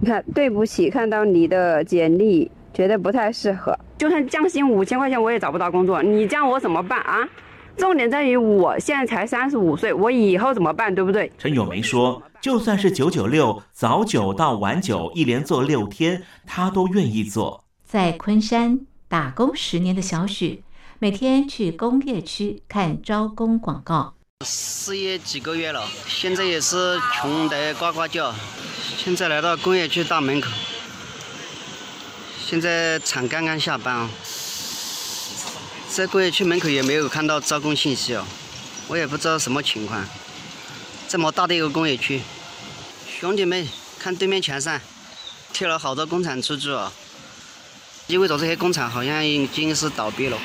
[0.00, 7.28] 你看，对不起，看到你的简历觉得不太适合，就算降薪五千块钱我也找不到工作，你这样我怎么办啊？
[7.76, 11.30] 重点在于我现在才三十五岁，我以后怎么办，对不对？
[11.38, 12.20] 陈友梅说。
[12.42, 17.62] 就算是九九六，早九到晚九，一连做六天，他都愿意做。
[17.86, 20.64] 在昆山打工十年的小许，
[20.98, 24.14] 每天去工业区看招工广告。
[24.44, 28.34] 失业几个月了，现在也是穷得呱呱叫。
[28.96, 30.50] 现在来到工业区大门口，
[32.44, 34.08] 现在厂刚刚下班哦，
[35.88, 38.24] 在工业区门口也没有看到招工信息哦，
[38.88, 40.04] 我也不知道什么情况。
[41.12, 42.22] 这么大的一个工业区，
[43.06, 44.80] 兄弟们，看对面墙上
[45.52, 46.90] 贴了好多工厂出租啊！
[48.06, 50.38] 意味着这些工厂好像已经是倒闭了。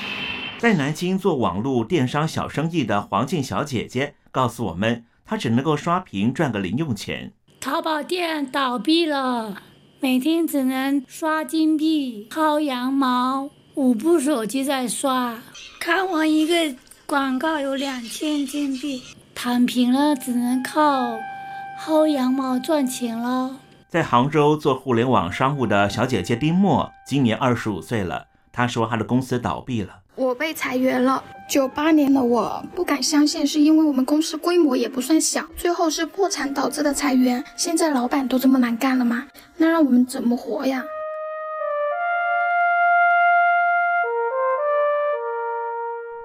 [0.57, 7.31] 在南京做网络电商小生意的黄静小姐姐告诉我们，她只能够刷屏赚个零用钱。
[7.61, 9.61] 淘宝店倒闭了，
[10.01, 15.41] 每天只能刷金币、薅羊毛，五部手机在刷，
[15.79, 16.75] 看完一个
[17.05, 19.01] 广告有两千金币。
[19.39, 21.15] 躺平了，只能靠
[21.79, 23.57] 薅羊毛赚钱了。
[23.87, 28.25] 在杭州做互联网商务的小姐姐丁墨，今年二十五岁了。
[28.51, 31.23] 她说她的公司倒闭了，我被裁员了。
[31.47, 37.43] 九八年的我不敢相信，是因为我们公司规模也不算小，最后是破产导致的裁员。
[37.55, 39.27] 现在老板都这么难干了吗？
[39.57, 40.83] 那让我们怎么活呀？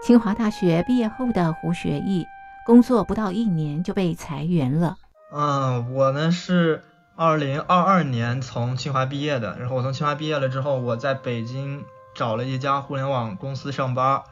[0.02, 2.26] 清华大学毕业后的胡学义。
[2.64, 4.96] 工作不到一年就被裁员了。
[5.32, 6.84] 嗯，我呢是
[7.16, 14.22] 二零二二年从清华毕业的，然后我从清华毕业了之后，我在北京找了一家互联网公司上班，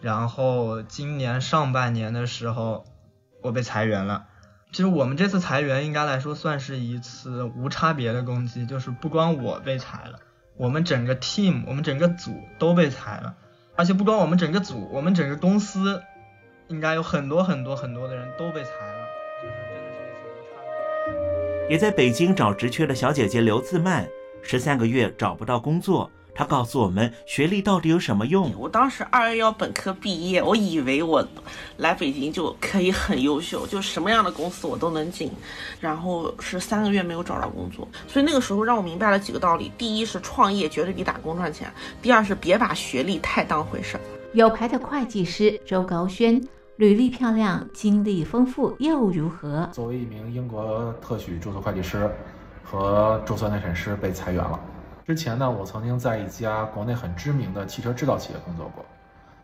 [0.00, 2.84] 然后今年上半年的时候
[3.40, 4.26] 我被裁员了。
[4.70, 10.18] 其实我们这次裁员应该来说算是一次无差别的攻击，就是不光我被裁了，
[10.56, 13.34] 我们整个 team，我们整个组都被裁了，
[13.76, 16.02] 而且不光我们整个组，我们整个公司。
[16.72, 19.06] 应该有很多很多很多的人都被裁了，
[19.42, 20.60] 就是真的是一次无差
[21.68, 21.70] 别。
[21.70, 24.08] 也在北京找职缺的小姐姐刘自曼，
[24.40, 26.10] 十三个月找不到工作。
[26.34, 28.54] 她告诉我们，学历到底有什么用？
[28.58, 31.22] 我当时二幺幺本科毕业，我以为我
[31.76, 35.30] 来北京就可以很优秀，就什么样的公司我都能进。
[35.78, 41.68] 然后是三个月没有找到工作，所以那个时候让我明白了几个道理：第一是创业绝对比打工赚钱；
[42.00, 44.00] 第二是别把学历太当回事儿。
[44.32, 46.42] 有牌的会计师周高轩。
[46.82, 49.68] 履历漂亮，经历丰富又如何？
[49.70, 52.10] 作为一名英国特许注册会计师
[52.64, 54.58] 和注册内审师被裁员了。
[55.06, 58.84] 之前呢，我曾经在一家国内很知名的汽车制造企业工作过，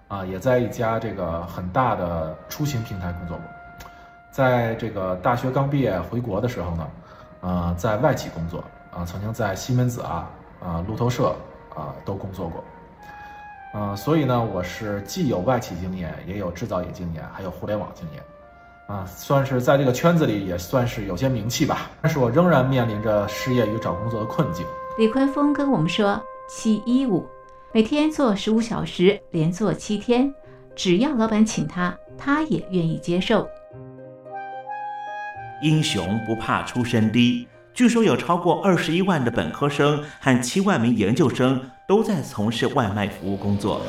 [0.08, 3.46] 啊，也在一家这个很大的出行平台工作过。
[4.32, 6.88] 在这个大学刚毕业回国的时候呢，
[7.42, 10.28] 呃，在外企工作，啊，曾经在西门子啊、
[10.60, 11.32] 啊路透社
[11.72, 12.64] 啊都工作过。
[13.74, 18.22] 嗯，所以呢，我是既有外企经验，也有制造业经验，还有互联网经验，
[18.86, 21.90] 啊，算是在这个圈子里也算是有些名气吧。
[22.00, 24.64] 但是我仍然面临着失业与找工作的困境。
[24.96, 27.26] 李坤峰跟我们说，七一五，
[27.72, 30.34] 每天做十五小时，连做七天，
[30.74, 33.46] 只要老板请他，他也愿意接受。
[35.60, 37.46] 英雄不怕出身低。
[37.78, 43.80] 据说有超过二十一万的本科生和七万名研究生都在从事外卖服务工作。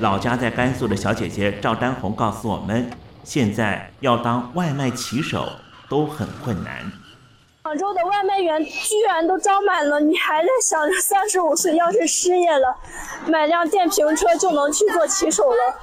[0.00, 2.90] 老家在甘肃的小姐姐赵丹红告诉我们，
[3.24, 5.48] 现在要当外卖骑手
[5.88, 6.92] 都很困难。
[7.62, 12.76] 广州的外卖员居然都招满了，你还在想着三十五岁要是失业了，
[13.26, 15.74] 买辆电瓶车就能去做骑手了？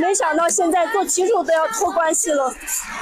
[0.00, 2.54] 没想到现在做骑手都要托关系了，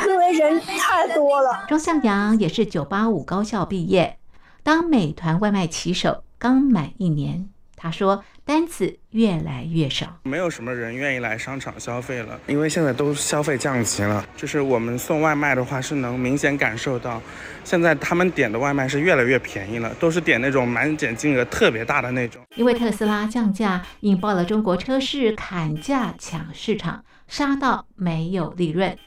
[0.07, 1.65] 因为人太多了。
[1.69, 4.19] 庄向阳也是九八五高校毕业，
[4.63, 8.25] 当美团外卖骑手刚满一年，他说。
[8.45, 14.25] 单子越来越少，没有什么人愿意来商场消费了，因为现在都消费降级了。
[14.37, 17.23] 就是我们送外卖的话，是能明显感受到，
[17.63, 22.43] 现在他们点的外卖是越来越便宜了，都是点那种满减金额特别大的那种。
[22.57, 28.99] 因为特斯拉降价，引爆了中国车市砍价抢市场，杀到没有利润。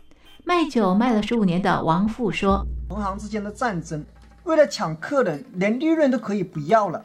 [0.46, 4.06] 卖酒卖了十五年的王富说：“同行之间的战争，
[4.46, 7.04] 为了抢客人，连利润都可以不要了。”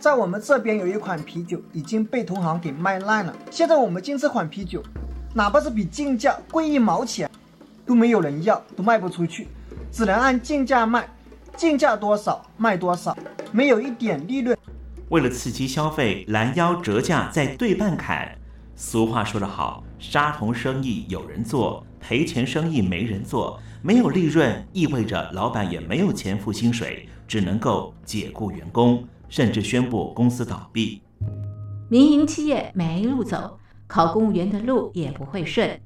[0.00, 3.36] 在我们这边有一款啤酒已经被同行给卖烂了。
[3.50, 4.82] 现在我们进这款啤酒，
[5.34, 7.30] 哪怕是比进价贵一毛钱，
[7.84, 9.46] 都没有人要，都卖不出去，
[9.92, 11.06] 只能按进价卖，
[11.54, 13.14] 进价多少卖多少，
[13.52, 14.56] 没有一点利润。
[15.10, 18.38] 为了刺激消费，拦腰折价再对半砍。
[18.74, 23.60] 俗话说得好，杀童生意有人做，赔钱生意没人做。
[23.82, 29.04] 没有利润意味着老板也没有钱付薪水，只能够解雇员工。
[29.30, 31.00] 甚至宣布公司倒闭，
[31.88, 35.80] 民营企业没路走，考公务员的路也不会顺。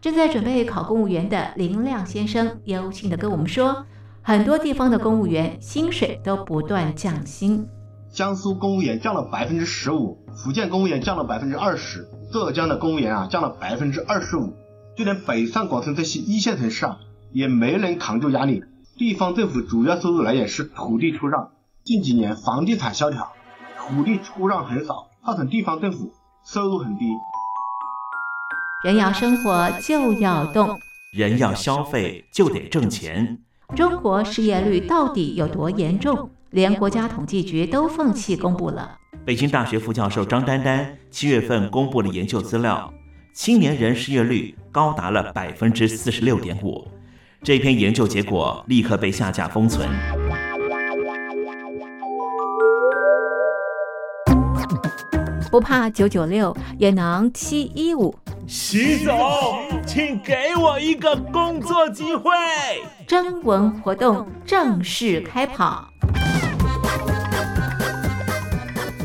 [0.00, 3.86] 正在准备考公务员的林亮先生忧心地跟我们说，
[4.22, 7.66] 很多地方的公务员薪水都不断降薪。
[8.12, 14.52] 江苏公务员降了百分之十五，福建公务员降了百分之二十，浙江的公务员啊降了百分之二十五，
[14.96, 16.98] 就连北上广深这些一线城市啊，
[17.30, 18.64] 也没能扛住压力。
[18.98, 21.50] 地方政府主要收入来源是土地出让。
[21.82, 23.32] 近几年房地产萧条，
[23.78, 26.12] 土地出让很少，造成地方政府
[26.44, 27.06] 收入很低。
[28.84, 30.78] 人要生活就要动，
[31.16, 33.38] 人要消费就得挣钱。
[33.74, 36.30] 中国失业率到底有多严重？
[36.50, 38.98] 连国家统计局都放弃公布了。
[39.24, 42.92] 北京大学副教授张丹丹七月份公布了研究资料，
[43.32, 46.86] 青年人失业率高达了百分之四十六点五。
[47.42, 49.88] 这篇研究结果立刻被下架封存。
[55.50, 58.14] 不怕九九六，也能七一五。
[58.46, 59.16] 习总，
[59.84, 62.30] 请给我一个工作机会。
[63.04, 65.88] 征文活动正式开跑。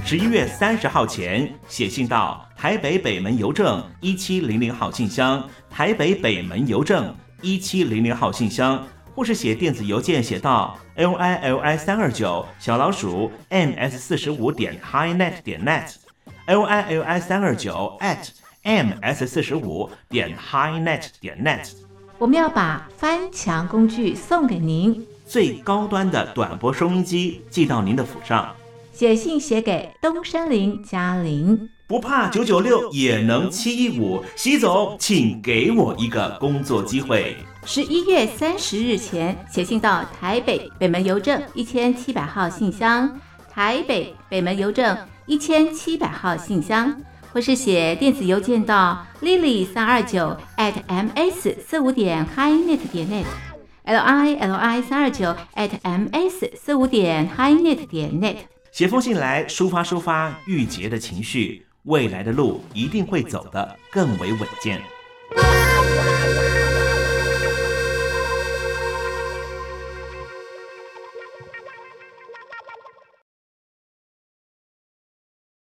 [0.05, 16.04] 十一月三十号前写信到台北北门邮政一七零零号信箱，台北北门邮政一七零零号信箱，或是写电子邮件写到 l i l i 三二九小老鼠 m s 四十五点 highnet 点 net。
[16.47, 18.27] L i l i 三二九 at
[18.61, 21.71] m s 四十五点 highnet 点 net，
[22.19, 28.55] 我们要把翻墙工具送给您，最高端的短波收音机寄到您的府上。
[28.93, 34.23] 写信写给东山林嘉玲，不怕九九六也能七一五。
[34.35, 37.35] 习总，请给我一个工作机会。
[37.65, 43.19] 十一月三十日前写信到台北北门邮政一千七百号信箱，
[43.51, 44.95] 台北北门邮政。
[45.27, 46.95] 一千七百号信箱，
[47.33, 57.27] 或是写电子邮件到 lily 三二九 at ms 四五点 highnet 点 net，l i l i 三二九 at ms 四五点
[57.35, 58.35] highnet 点 net。
[58.71, 64.79] 写封信来抒发抒发郁结的情绪，未来的路一定会走得更为稳健。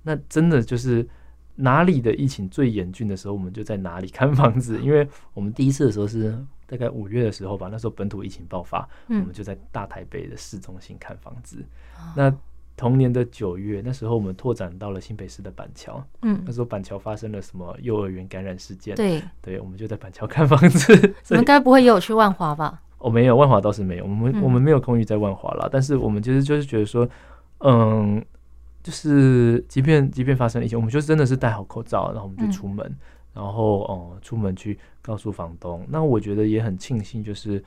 [0.10, 1.08] 那真的就是
[1.54, 4.80] 哪里的疫情最严峻的时候，我们就在哪里看房子。
[4.82, 11.64] 因为我们第一次的时候是大概五月的时候吧，那时候本土疫情爆发，嗯、我们就在大台北的市中心看房子。
[12.00, 12.36] 嗯、那
[12.76, 18.96] 同年的九月，那时候我们拓展到了新北市的板桥，嗯，那时候板桥发生了什么幼儿园感染事件？
[18.96, 20.92] 对，对，我们就在板桥看房子。
[21.30, 22.82] 你们该不会也有去万华吧？
[22.98, 25.70] 哦，没有，万华倒是没有，我们、嗯、我们没有空余在万华了。
[25.72, 27.08] 但是我们其实就是觉得说，
[27.60, 28.26] 嗯。
[28.82, 32.98] 就是，即便即便发生了疫情，我们就真的是戴好口罩，然后我们就出门，嗯、
[33.34, 35.86] 然后哦、嗯，出门去告诉房东。
[35.90, 37.62] 那我觉得也很庆幸，就是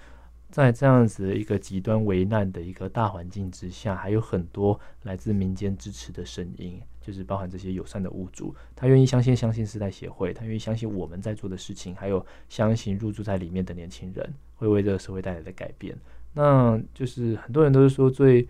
[0.51, 15.95] 在这样子的一个极端危难的一个大环境之下，还有很多来自民间支持的声音，就是包含这些友善的屋主，他愿意相信相信时代协会，他愿意相信我们在做的事情，还有相信入住在里面的年轻人会为这个社会带来的改变。
[16.33, 18.49] 那就是很多人都是说最。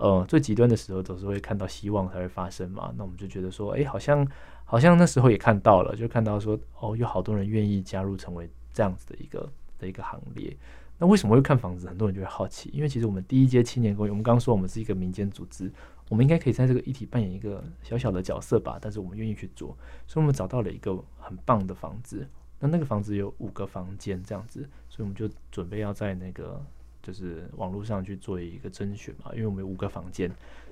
[0.00, 2.92] 呃最极端的时候总是会看到希望才会发生嘛。
[2.96, 4.26] 那我们就觉得说，哎，好像
[4.64, 9.48] 好像那时候也看到了，就看到说，哦，有好多人愿意加入成为这样子的一个
[9.78, 10.56] 的一个行列。
[10.98, 11.88] 那为什么会看房子？
[11.88, 15.72] 很多人就会好奇，因为其实我们第一届青年公寓，我们刚刚说我们是一个民间组织，
[16.08, 18.78] 我们应该可以在这个议题扮演一个小小的角色吧。
[18.80, 19.76] 但是我们愿意去做，
[20.06, 22.28] 所以我们找到了一个很棒的房子。
[22.58, 26.62] 那那个房子有五个房间这样子，所以我们就准备要在那个
[27.02, 29.30] 就是网络上去做一个甄选嘛。
[29.34, 30.30] 因为我们有五个房间，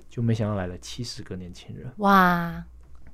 [0.09, 1.91] 就没想到来了七十个年轻人。
[1.99, 2.65] 哇，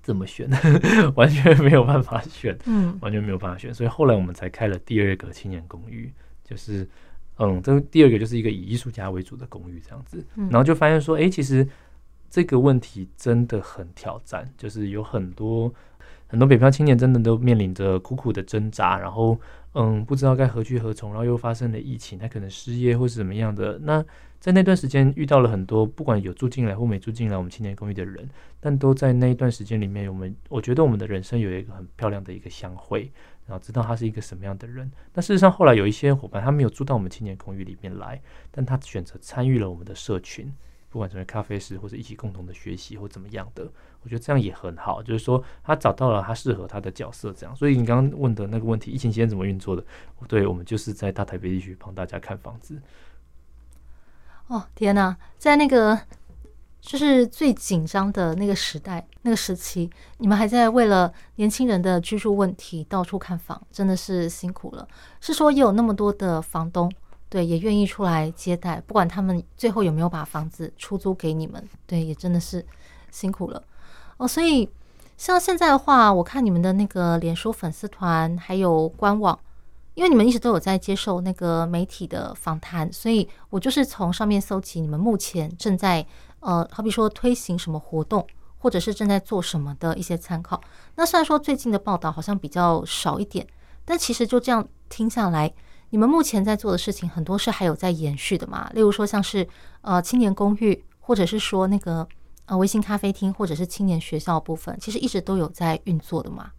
[0.03, 0.49] 怎么选？
[1.17, 3.73] 完全没有办法选，嗯，完全没有办法选。
[3.73, 6.13] 所以后来我们才开了第二个青年公寓。
[6.45, 6.87] 就是，
[7.39, 11.67] 嗯，这第二个就是一个以艺术家为主的公寓这样子，然后就发现说，哎，其实
[12.29, 15.73] 这个问题真的很挑战，就是有很多
[16.27, 19.41] 很多北漂青年真的都面临着苦苦的挣扎，然后，
[19.75, 23.79] 嗯，不知道该何去何从，然后又发生了疫情，他可能失业或是怎么样的。
[23.81, 24.05] 那
[24.41, 28.29] 在那段时间遇到了很多不管有住进来或没住进来我们青年公寓的人，
[28.61, 33.13] 但都在那一段时间里面，我们我觉得我们的人生有一个很漂亮的一个相会。
[33.47, 34.91] 然后知道他是一个什么样的人。
[35.13, 38.19] 那事实上，后来有一些伙伴，他没有住到我们青年公寓里面来，
[38.51, 40.51] 但他选择参与了我们的社群，
[40.89, 43.71] 不管成为咖啡师或者一起共同的学习或怎么样的，
[44.05, 45.03] 我觉得这样也很好。
[45.03, 47.57] 就是说，他找到了他适合他的角色，这样。
[47.57, 49.85] 所以你刚刚问的那个问题，疫情期间怎么运作的？
[50.29, 52.81] 对，我们就是在大台北地区帮大家看房子。
[54.47, 55.99] 哦，天哪，在那个。
[56.87, 59.89] 就是最紧张的那个时代，那个时期，
[60.19, 64.87] 你们还在为了年轻人的居住问题到处看房，真的是辛苦了。
[65.19, 66.93] 是说也有那么多的房东，
[67.31, 72.63] 对，也愿意出来接待，不管他们最后有没有把房子出租给你们，对，也真的是
[73.11, 73.65] 辛苦了。
[74.17, 74.69] 哦，所以
[75.17, 79.39] 像现在的话，我看你们的那个脸书粉丝团还有官网，
[79.95, 86.07] 因为你们一直都有在接受那个媒体的访谈，所以我就是从上面搜集你们目前正在。
[86.47, 88.27] 呃，好比说推行什么活动，
[88.59, 90.61] 或者是正在做什么的一些参考。
[90.95, 93.47] 那虽然说最近的报道好像比较少一点，
[93.83, 95.51] 但其实就这样听下来，
[95.89, 98.71] 你们目前在做的事情很多是还有在延续的嘛？
[98.75, 99.49] 例如说像是
[99.81, 102.07] 呃青年公寓，或者是说那个
[102.47, 106.51] 呃微信咖啡厅，或者是青年学校部分，其实一直都有在运作的嘛？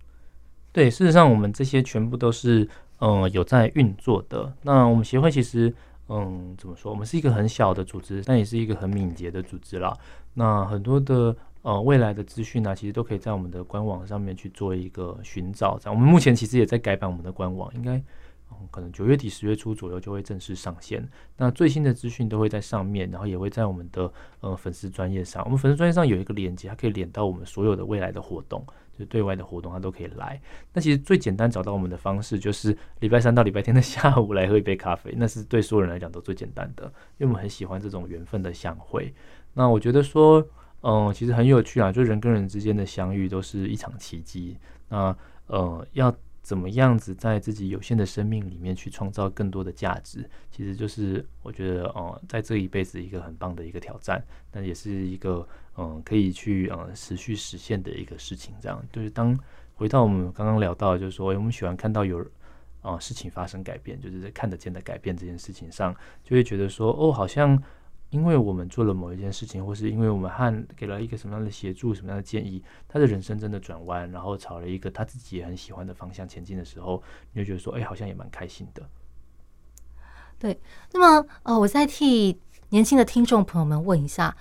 [0.72, 2.68] 对，事实上我们这些全部都是
[3.00, 4.54] 呃有在运作的。
[4.64, 5.74] 那我们协会其实。
[6.08, 6.92] 嗯，怎么说？
[6.92, 9.92] 我们是一个很小的组织，但也是一个很敏捷的组织啦。
[10.36, 15.80] 那很多的呃未来的资讯呢，其实都可以在我们的官网上面去做一个寻找。
[15.80, 18.00] 这样，我们目前其实也在改版我们的官网，应该、
[18.72, 21.08] 可能九月底十月初左右就会正式上线。
[21.38, 25.43] 那最新的资讯都会在上面，然后也会在我们的呃粉丝专业上。
[25.45, 28.66] 我们粉丝专业上有一个链接，它可以连到我们所有的未来的活动。
[28.93, 30.41] 就是对外的活动，它都可以来。
[30.72, 36.86] 那其实最简单找到我们的方式，就是礼拜三到礼拜天的 下午来喝一杯咖啡，那是对所有人来讲都最简单的，
[37.18, 39.14] 因为我们很喜欢这种缘分的相会。
[39.53, 40.41] 那我觉得说，
[40.80, 44.56] 嗯，其实很有趣啊，就人跟人之间的相遇都是一场奇迹。
[44.88, 45.14] 那
[45.47, 46.16] 呃，要。
[46.46, 58.54] 怎么样子在自己有限的生命里面去创造更多的价值，其实就是我觉得，呃，在这一辈子一个很棒的一个挑战，那也是一个，嗯，可以去，呃，持续实现的一个事情。
[58.62, 59.36] 这样，就是当
[59.74, 62.24] 回到我们刚刚聊到，就是说，我们喜欢看到有，
[62.82, 67.60] 啊，事情发生改变，就是看得见的改变这件事情上，就会觉得说，哦，好像。
[68.16, 77.03] 因为我们做了某一件事情，或是因为我们和给了一个什么样的协助、什么样的建议，他的人生真的转弯，然后朝了一个他自己也很喜欢的方向前进的时候，
[77.34, 78.82] 你就觉得说，哎，好像也蛮开心的。
[80.39, 80.57] 对，
[80.93, 82.39] 那么呃，我再替
[82.70, 84.34] 年轻的听众朋友们问一下，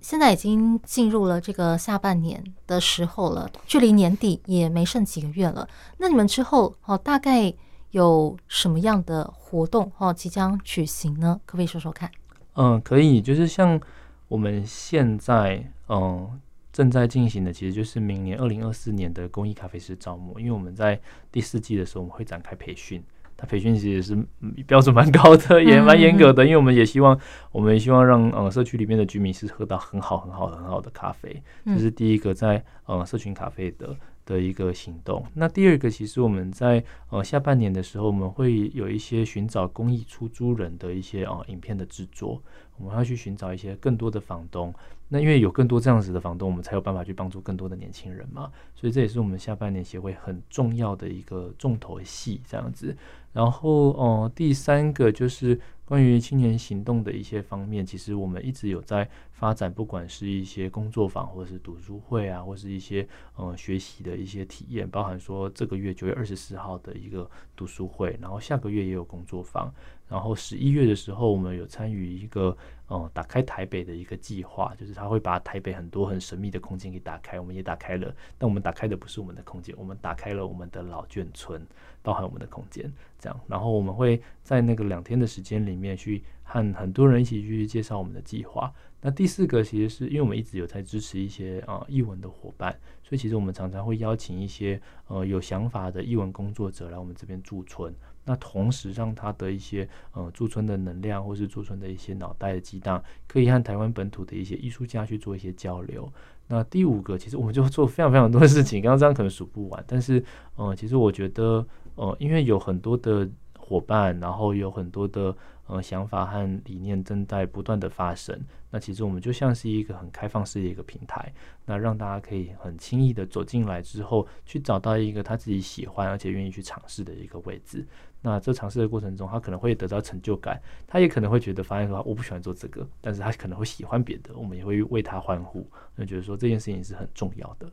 [0.00, 5.68] 现在已经进入了这个下半年的时候了，距离年底也没剩几个月了。
[5.98, 7.52] 那你们之后哦，大概
[7.90, 11.40] 有什么样的活动哦即将举行呢？
[11.44, 12.08] 可不可以说说看？
[12.56, 13.80] 嗯，可以，就是像
[14.28, 16.40] 我们现在嗯
[16.72, 20.38] 正在进行的，其实就是明年二零二四年的公益咖啡师招募。
[20.38, 21.00] 因为我们在
[21.30, 23.02] 第四季的时候，我们会展开培训，
[23.36, 24.26] 它培训其实是
[24.66, 26.44] 标准蛮高的，也蛮严格的。
[26.44, 27.18] 因为我们也希望，
[27.52, 31.42] 我们也希望让嗯社区里面的居民是喝到很好、很好、很好的咖啡。
[31.64, 33.96] 这是第一个在嗯社群咖啡的。
[34.26, 35.24] 的一个行动。
[35.32, 42.42] 那第二个，其实我们在呃下半年的时候，我们会有一些寻找公益出租人的一些啊、呃、影片的制作。
[42.78, 44.74] 我们要去寻找一些更多的房东。
[45.08, 48.50] 那因为有更多这样子的房东，我们才有办法去帮助更多的年轻人嘛。
[48.74, 52.96] 所以这也是我们下半年协会很重要的一个重头戏，这样子。
[53.32, 55.60] 然后哦、呃，第三个就是。
[55.86, 63.06] 关于青年行动的一些方面，其实我们一直有在发展，不管是一些工作坊，或者是读书会啊，或是一些
[63.36, 69.72] 呃学习的一些体验，包含说这个月九月二十四号的一个读书会，然后下个月也有工作坊。
[70.08, 81.60] 然后十一月的时候，我们有参与一个呃打开台北的一个计划，就是他会把台北很多很神秘的空间给打开，我们也打开了，但我们打开的不是我们的空间，我们打开了我们的老眷村，
[82.02, 88.72] 包含我们的空间，这样，然后我们会在那个两天的时间里面去和很多人一起去介绍我们的计划。
[89.00, 97.92] 那第四个其实是因为我们一直有在支持一些啊译文的伙伴，所以其实我们常常会邀请一些呃有想法的译文工作者来我们这边驻村。
[98.26, 106.12] 那同时让他的一些呃驻村的能量，或是驻村的一些脑袋的激荡，可以和台湾本土的一些艺术家去做一些交流。
[106.48, 110.22] 那第五个，其实我们就做非常非常多的事情，刚刚这样可能数不完，但是
[110.56, 113.26] 呃，其实我觉得呃，因为有很多的
[113.58, 115.34] 伙伴，然后有很多的。
[115.68, 118.40] 呃，想法和理念正在不断的发生。
[118.70, 121.32] 那其实我们就像是一个很开放式的一个平台，
[121.64, 127.84] 那让大家可以很轻易的走进来之后，去找到一个他自己喜欢而且愿意去尝试的一个位置。
[128.28, 135.64] 那这尝试的过程中，他可能会得到成就感，他也可能会觉得发现说我不喜欢做这个，但是他可能会喜欢别的，我们也会为他欢呼，
[135.94, 137.70] 那觉得说这件事情是很重要的。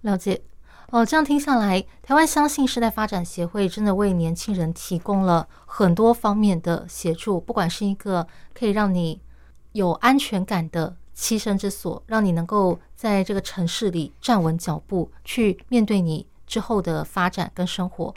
[0.00, 0.42] 了解。
[0.88, 9.22] 哦，这样听下来，台湾相信世代发展协会真的为年轻人提供了很多方面的协助，不管是一个可以让你
[9.70, 18.12] 有安全感的栖身之所，让你能够在这个城市里站稳脚步，去面对你之后的发展跟生活，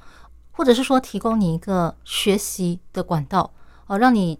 [0.53, 3.51] 或者是说提供你一个学习的管道，
[3.87, 4.39] 哦，让你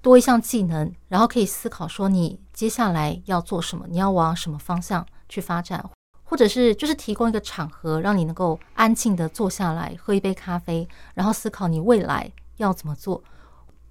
[0.00, 5.88] 多一项技能，然后可以思考说你接下来要做什么，你要往什么方向去发展。
[6.28, 13.22] 或者是就是提供一个场合，让你能够安静的坐下来喝一杯咖啡，然后思考你未来要怎么做。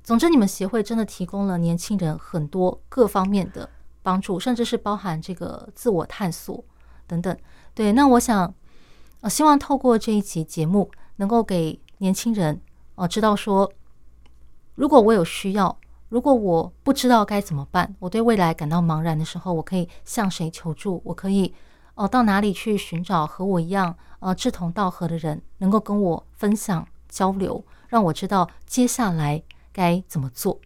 [0.03, 3.69] 总之，你们协会真的提供了年轻人很多各方面的
[4.03, 6.61] 帮助，甚至是包含这个自我探索
[7.07, 7.35] 等等。
[7.73, 8.53] 对，那我想，
[9.21, 12.59] 呃，希望透过这一集节目，能够给年轻人
[12.95, 13.71] 呃知道说，
[14.75, 15.77] 如果我有需要，
[16.09, 21.01] 如果我不知道该怎么办，我对未来感到茫然的时候，我可以向谁求助？
[21.05, 21.53] 我可以。
[21.95, 29.41] 哦，到哪里去寻找和我一样呃志同道合的人，能够跟我分享交流，让我知道接下来
[29.71, 30.59] 该怎么做。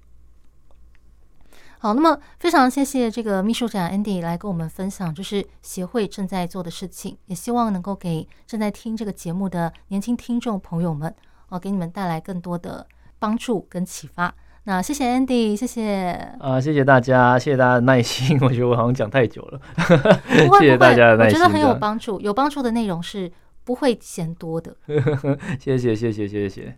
[1.82, 11.16] 好，那么非常谢谢这个秘书长 Andy 来跟我们分享，就是协会正在做的事情，也希望能够给正在听这个节目的年轻听众朋友们，
[11.48, 12.86] 哦，给你们带来更多的
[13.18, 14.36] 帮助跟启发。
[14.66, 18.38] 那谢谢 Andy，谢谢啊，谢谢大家，谢谢大家的耐心。
[18.42, 23.32] 我觉得我好像讲太久了，不会不会， 谢谢大家的耐心，我觉得很有帮助，有帮助的内容是
[23.64, 24.76] 不会嫌多的。
[25.58, 26.78] 谢谢谢谢谢谢。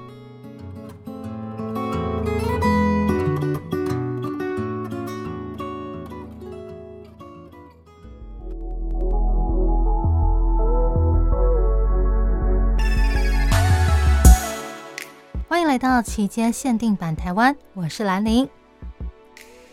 [15.71, 18.49] 来到期间限定版台湾，我是兰陵。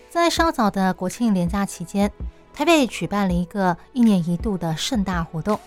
[0.08, 2.08] 在稍早的国庆连假期间，
[2.54, 5.58] 台北举办了一个一年一度的盛大活动。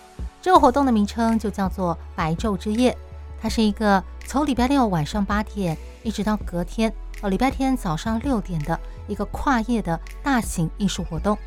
[0.42, 2.98] 这个活动的名称就叫做“白昼之夜”。
[3.42, 8.80] 它是一个从礼拜六晚上八点一直到隔天哦礼拜天早上六点的
[9.10, 11.38] 一个跨夜的大型艺术活动。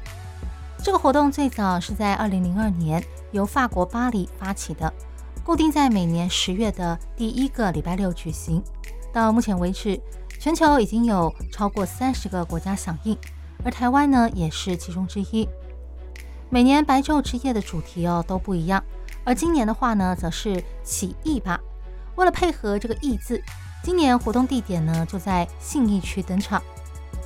[0.76, 4.93] 这个活动最早是在二零零二年由法国巴黎发起的。
[5.43, 8.62] 固定在每年十月的第一个礼拜六举行。
[9.14, 9.98] 到目前为止，
[10.40, 13.16] 全球已经有超过三十个国家响应，
[13.64, 15.48] 而台湾呢也是其中之一。
[16.50, 18.82] 每年白昼之夜的主题哦都不一样，
[19.22, 21.60] 而今年的话呢，则是起义吧。
[22.16, 23.40] 为了配合这个“义”字，
[23.84, 26.60] 今年活动地点呢就在信义区登场，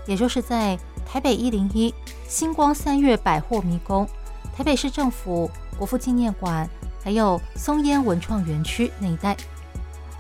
[0.06, 1.94] 也就是在台北一零一
[2.28, 4.06] 星光三越百货迷宫、
[4.54, 6.68] 台北市政府国父纪念馆。
[7.00, 9.34] 还有松烟文创园区那一带，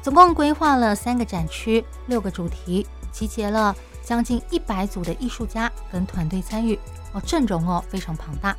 [0.02, 6.78] 总共规划了三个展区、六个主题，集结了将近一百组的艺术家跟团队参与
[7.12, 8.56] 哦，阵容哦非常庞大。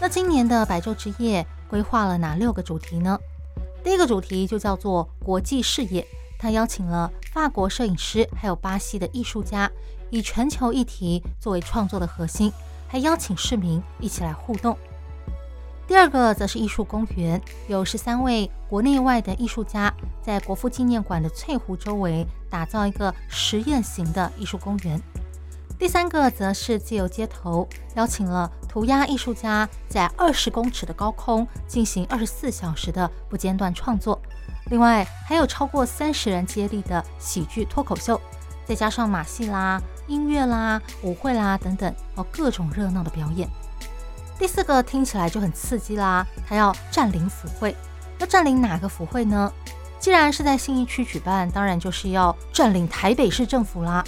[0.00, 3.18] 那今年的白昼之夜规划了哪六个主题呢？
[3.82, 6.06] 第一个主题就叫做国际视野，
[6.38, 9.70] 他邀请了法国摄影师还有巴西的艺术家，
[10.10, 12.52] 以全球议题作为创作的核心，
[12.88, 14.76] 还邀请市民一起来互动。
[15.86, 25.00] 第二个则是艺术公园，有十三位国内外的艺术家在国父纪念馆的翠湖周围打造一个实验型的艺术公园。
[25.78, 34.20] 第三个则是自由街头，邀请了涂鸦艺术家在二十公尺的高空进行二十四小时的不间断创作。
[34.70, 38.20] 另外还有超过三十人接力的喜剧脱口秀，
[38.64, 43.48] 再加上马戏啦、音乐啦、舞会啦等等哦，各种热闹的表演。
[44.38, 47.74] 第四个听起来就很刺激啦，他要占领府会，
[48.18, 49.50] 要占领哪个府会呢？
[49.98, 54.04] 既然是在信义区举办，当然就是要占领台北市政府啦。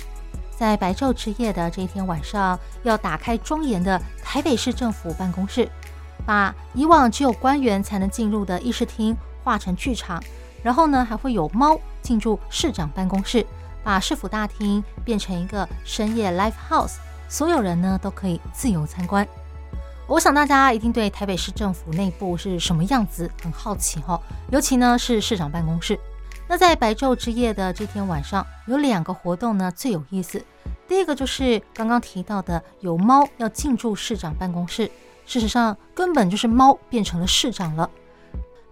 [0.57, 5.69] 在白昼之夜的这一天晚上，要打开庄严的台北市政府办公室，
[6.27, 10.23] 把以往只有官员才能进入的议事厅化成剧场，
[10.63, 13.47] 然后呢，还会有猫进驻市长办公室，
[13.83, 16.97] 把市府大厅变成一个深夜 live house，
[17.29, 19.27] 所有人呢都可以自由参观。
[20.09, 24.19] 我想大家一定对台北市政府内部是什么样子很好奇哈，
[24.51, 26.01] 尤其呢是市长办公室。
[26.49, 30.43] 那在白昼之夜的这天晚上，有两个活动呢最有意思。
[30.89, 34.91] 第一个就是刚刚提到的，有猫要进驻市长办公室，
[35.27, 37.91] 事实上根本就是猫变成了市长了。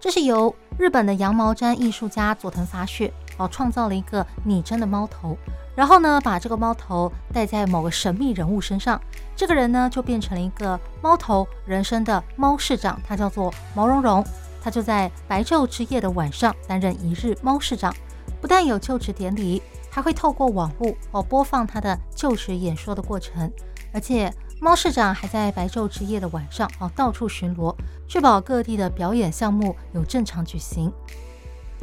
[0.00, 5.36] 这是由日本的羊毛毡艺术家佐藤法雪哦创造了一个拟真的猫头。
[5.74, 9.00] 然后呢，把这个猫头戴在某个神秘人物身上，
[9.34, 14.24] 这个人呢就变成了一个猫头人身的猫市长，他叫做毛茸茸。
[14.62, 17.94] 他就在白昼之夜的晚上担任一日猫市长，
[18.40, 23.48] 不但有就职典礼，还会透过网络哦播放他的就职演说的过程，
[23.92, 27.72] 而且猫市长还在白昼之夜的晚上哦到处巡逻，
[28.08, 30.92] 确保各地的表演项目有正常举行。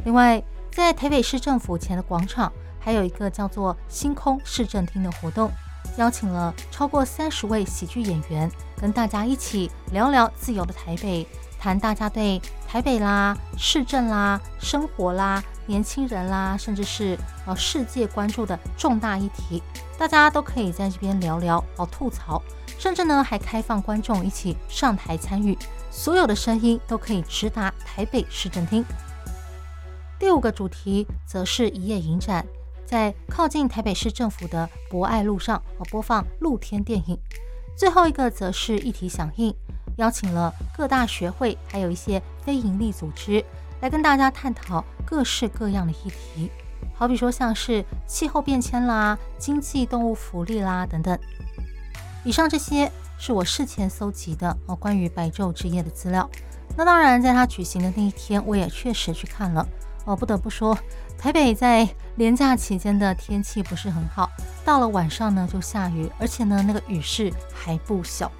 [0.04, 0.42] 另外，
[0.74, 2.52] 在台北市政府前的广场。
[2.80, 5.50] 还有一个叫做“星空市政厅”的活动，
[5.96, 11.26] 邀请了超过三十位喜剧演员，跟大家一起聊聊自由的台北，
[11.58, 19.62] 谈大家对台北啦、市政啦、生活啦、年轻人啦，甚至是呃世界关注的重大议题，
[19.96, 22.42] 大家都可以在这边聊聊哦，吐槽，
[22.78, 25.56] 甚至呢还开放观众一起上台参与，
[25.90, 28.84] 所有的声音都可以直达台北市政厅。
[30.18, 32.44] 第五个主题则是一夜影展。
[32.86, 35.60] 在靠近台北市政府的博爱路上，
[35.90, 37.18] 播放露天电影。
[37.76, 39.52] 最后一个则是议题响应，
[39.96, 43.44] 邀请了各大学会，还有一些非营利组织，
[43.80, 46.50] 来跟大家探讨各式各样的议题，
[46.94, 51.18] 好比说像是气候变迁啦、经济动物福利啦等等。
[52.22, 56.28] 以上这些是我事前搜集的哦，关于白昼之夜的资料。
[56.76, 59.66] 那当然，在它举行的那一天，我也确实去看了。
[60.04, 60.76] 哦，不得不说，
[61.16, 64.30] 台北在连假期间的天气不是很好，
[64.64, 68.30] 到了晚上呢就下雨，而且呢那个雨势还不小，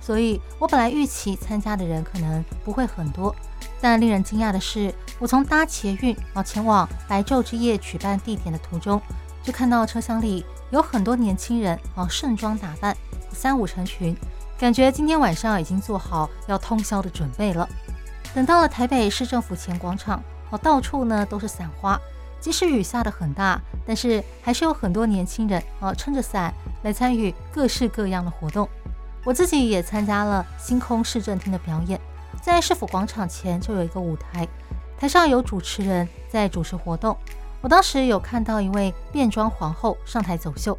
[0.00, 3.34] 所以我本来预期参加的人可能不会很多，
[3.80, 9.00] 但令人惊讶的是，我从搭捷运啊前往白昼之夜举办地点的途中，
[9.44, 12.96] 就看到车厢里有很多年轻人啊盛装打扮，
[13.32, 14.16] 三五成群，
[14.58, 17.68] 感觉今天晚上已经做好要通宵的准备了。
[18.34, 20.20] 等到了台北市政府前广场。
[20.52, 21.98] 哦，到处呢都是伞花，
[22.38, 28.68] 即使雨下得很大，但是还是有很多年轻人哦撑着伞来参与各式各样的活动。
[29.24, 31.98] 我自己也参加了星空市政厅的表演，
[32.42, 34.46] 在市府广场前就有一个舞台，
[34.98, 37.16] 台上有主持人在主持活动。
[37.62, 40.78] 我当时有看到一位变装皇后上台走秀，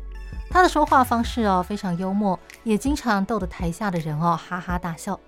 [0.52, 5.20] 她的说话方式哦非常幽默，也经常逗得台下的人哦哈哈大笑。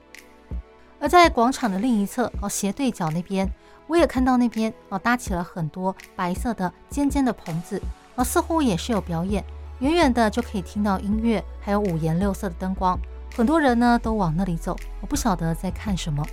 [0.99, 3.51] 而在广场的另一侧哦斜对角那边。
[3.87, 7.81] 我也看到那边哦，搭起了很多白色的尖尖的棚子，
[8.15, 9.43] 哦，似乎也是有表演。
[9.79, 12.97] 远远的就可以听到音乐，还有五颜六色的灯光。
[13.35, 16.25] 很多人呢都往那里走，我不晓得在看什么，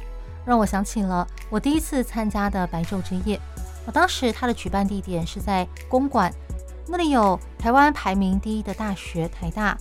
[0.45, 3.41] 让我想起了我第一次参加的白昼之夜。
[3.85, 6.33] 我当时它的举办地点是在公馆，
[6.87, 9.77] 那里有台湾排名第一的大学台大。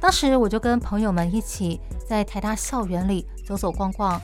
[0.00, 4.20] 当时我就跟朋友们一起在台大校园里走走逛逛。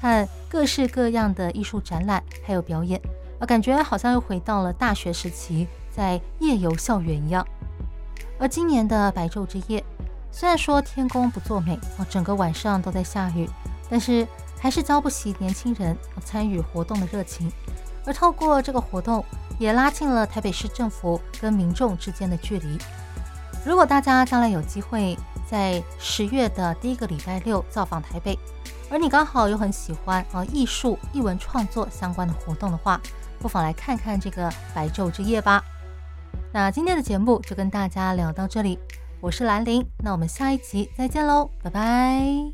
[0.00, 3.00] 看各式各样的艺术展览，还有表演，
[3.40, 7.46] 啊，感觉好像又回到了大学时期，在夜游校园一样。
[8.38, 9.82] 而今年的白昼之夜，
[10.30, 13.48] 虽然说天公不作美，啊，整个晚上都在下雨，
[13.88, 14.26] 但是
[14.60, 17.50] 还是浇不熄年轻人参与活动的热情。
[18.04, 19.24] 而透过这个活动，
[19.58, 22.78] 也拉近了台北市政府跟民众之间的距离。
[23.64, 25.18] 如果大家将来有机会
[25.50, 28.38] 在十月的第一个礼拜六造访台北，
[28.90, 33.00] 而你刚好又很喜欢啊艺术、艺文创作相关的活动的话，
[33.38, 35.62] 不妨来看看这个白昼之夜吧。
[36.52, 38.78] 那今天的节目就跟大家聊到这里，
[39.20, 42.46] 我是兰陵，那我们下一集再见喽，拜拜。